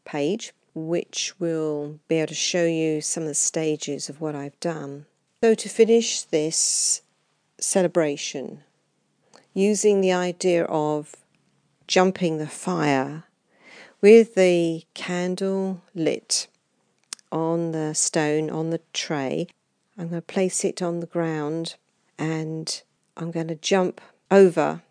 page 0.03 0.51
which 0.73 1.33
will 1.39 1.99
be 2.09 2.15
able 2.15 2.27
to 2.27 2.33
show 2.33 2.65
you 2.65 2.99
some 2.99 3.23
of 3.23 3.29
the 3.29 3.35
stages 3.35 4.09
of 4.09 4.19
what 4.19 4.35
I've 4.35 4.59
done. 4.59 5.05
So, 5.41 5.55
to 5.55 5.69
finish 5.69 6.23
this 6.23 7.01
celebration, 7.57 8.63
using 9.53 10.01
the 10.01 10.11
idea 10.11 10.63
of 10.65 11.15
jumping 11.87 12.37
the 12.37 12.47
fire 12.47 13.25
with 14.01 14.35
the 14.35 14.83
candle 14.93 15.81
lit 15.93 16.47
on 17.31 17.71
the 17.71 17.93
stone 17.93 18.49
on 18.49 18.69
the 18.69 18.81
tray, 18.93 19.47
I'm 19.97 20.09
going 20.09 20.21
to 20.21 20.25
place 20.25 20.65
it 20.65 20.81
on 20.81 20.99
the 20.99 21.05
ground 21.05 21.75
and 22.17 22.81
I'm 23.15 23.31
going 23.31 23.47
to 23.47 23.55
jump 23.55 24.01
over. 24.29 24.81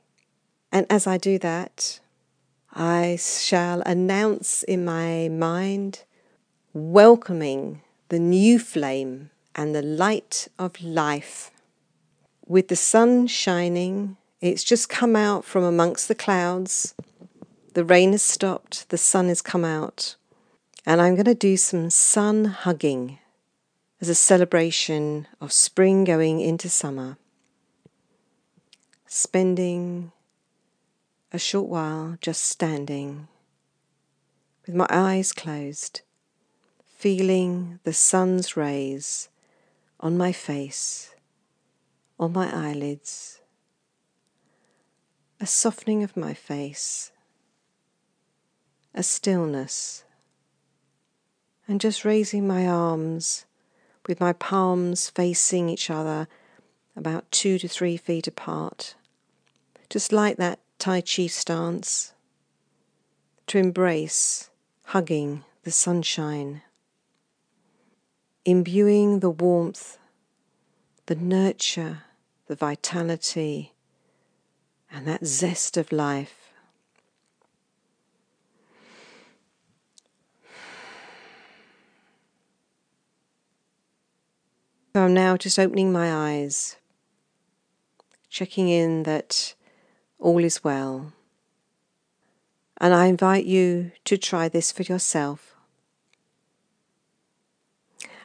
And 0.70 0.86
as 0.88 1.06
I 1.06 1.18
do 1.18 1.38
that, 1.38 2.00
I 2.72 3.16
shall 3.20 3.82
announce 3.82 4.62
in 4.62 4.84
my 4.84 5.28
mind, 5.28 6.04
welcoming 6.72 7.82
the 8.10 8.20
new 8.20 8.58
flame 8.60 9.30
and 9.56 9.74
the 9.74 9.82
light 9.82 10.46
of 10.58 10.80
life. 10.80 11.50
With 12.46 12.68
the 12.68 12.76
sun 12.76 13.26
shining, 13.26 14.16
it's 14.40 14.64
just 14.64 14.88
come 14.88 15.16
out 15.16 15.44
from 15.44 15.64
amongst 15.64 16.08
the 16.08 16.14
clouds. 16.14 16.94
The 17.74 17.84
rain 17.84 18.12
has 18.12 18.22
stopped, 18.22 18.88
the 18.88 18.98
sun 18.98 19.28
has 19.28 19.42
come 19.42 19.64
out, 19.64 20.16
and 20.86 21.00
I'm 21.00 21.14
going 21.14 21.26
to 21.26 21.34
do 21.34 21.56
some 21.56 21.90
sun 21.90 22.46
hugging 22.46 23.18
as 24.00 24.08
a 24.08 24.14
celebration 24.14 25.28
of 25.40 25.52
spring 25.52 26.04
going 26.04 26.40
into 26.40 26.68
summer. 26.68 27.18
Spending 29.06 30.12
a 31.32 31.38
short 31.38 31.68
while 31.68 32.16
just 32.20 32.42
standing, 32.42 33.28
with 34.66 34.74
my 34.74 34.86
eyes 34.88 35.32
closed, 35.32 36.00
feeling 36.96 37.78
the 37.84 37.92
sun's 37.92 38.56
rays 38.56 39.28
on 40.00 40.16
my 40.16 40.32
face, 40.32 41.14
on 42.18 42.32
my 42.32 42.50
eyelids, 42.52 43.39
a 45.40 45.46
softening 45.46 46.02
of 46.02 46.18
my 46.18 46.34
face, 46.34 47.12
a 48.94 49.02
stillness, 49.02 50.04
and 51.66 51.80
just 51.80 52.04
raising 52.04 52.46
my 52.46 52.66
arms 52.68 53.46
with 54.06 54.20
my 54.20 54.34
palms 54.34 55.08
facing 55.08 55.70
each 55.70 55.88
other 55.88 56.28
about 56.94 57.30
two 57.30 57.58
to 57.58 57.66
three 57.66 57.96
feet 57.96 58.26
apart, 58.26 58.94
just 59.88 60.12
like 60.12 60.36
that 60.36 60.58
Tai 60.78 61.00
Chi 61.00 61.26
stance 61.26 62.12
to 63.46 63.56
embrace 63.56 64.50
hugging 64.86 65.44
the 65.62 65.70
sunshine, 65.70 66.60
imbuing 68.44 69.20
the 69.20 69.30
warmth, 69.30 69.96
the 71.06 71.14
nurture, 71.14 72.02
the 72.46 72.56
vitality, 72.56 73.72
and 74.92 75.06
that 75.06 75.24
zest 75.24 75.76
of 75.76 75.92
life. 75.92 76.40
So 84.94 85.04
I'm 85.04 85.14
now 85.14 85.36
just 85.36 85.58
opening 85.58 85.92
my 85.92 86.12
eyes, 86.12 86.76
checking 88.28 88.68
in 88.68 89.04
that 89.04 89.54
all 90.18 90.42
is 90.42 90.64
well. 90.64 91.12
And 92.80 92.92
I 92.92 93.06
invite 93.06 93.44
you 93.44 93.92
to 94.06 94.18
try 94.18 94.48
this 94.48 94.72
for 94.72 94.82
yourself. 94.82 95.54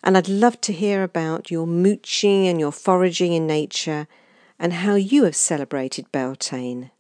And 0.03 0.17
I'd 0.17 0.29
love 0.29 0.59
to 0.61 0.73
hear 0.73 1.03
about 1.03 1.51
your 1.51 1.67
mooching 1.67 2.47
and 2.47 2.59
your 2.59 2.71
foraging 2.71 3.33
in 3.33 3.45
nature 3.45 4.07
and 4.59 4.73
how 4.73 4.95
you 4.95 5.23
have 5.23 5.35
celebrated 5.35 6.11
Beltane. 6.11 6.91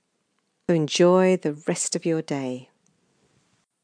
So 0.67 0.75
enjoy 0.75 1.37
the 1.37 1.53
rest 1.67 1.95
of 1.95 2.05
your 2.05 2.21
day. 2.21 2.69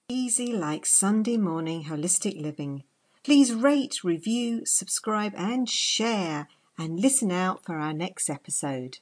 Easy 0.09 0.53
like 0.53 0.85
Sunday 0.85 1.37
morning 1.37 1.85
holistic 1.85 2.41
living. 2.41 2.83
Please 3.23 3.53
rate, 3.53 4.03
review, 4.03 4.65
subscribe, 4.65 5.33
and 5.37 5.69
share, 5.69 6.47
and 6.77 6.99
listen 6.99 7.31
out 7.31 7.63
for 7.63 7.75
our 7.77 7.93
next 7.93 8.29
episode. 8.29 8.97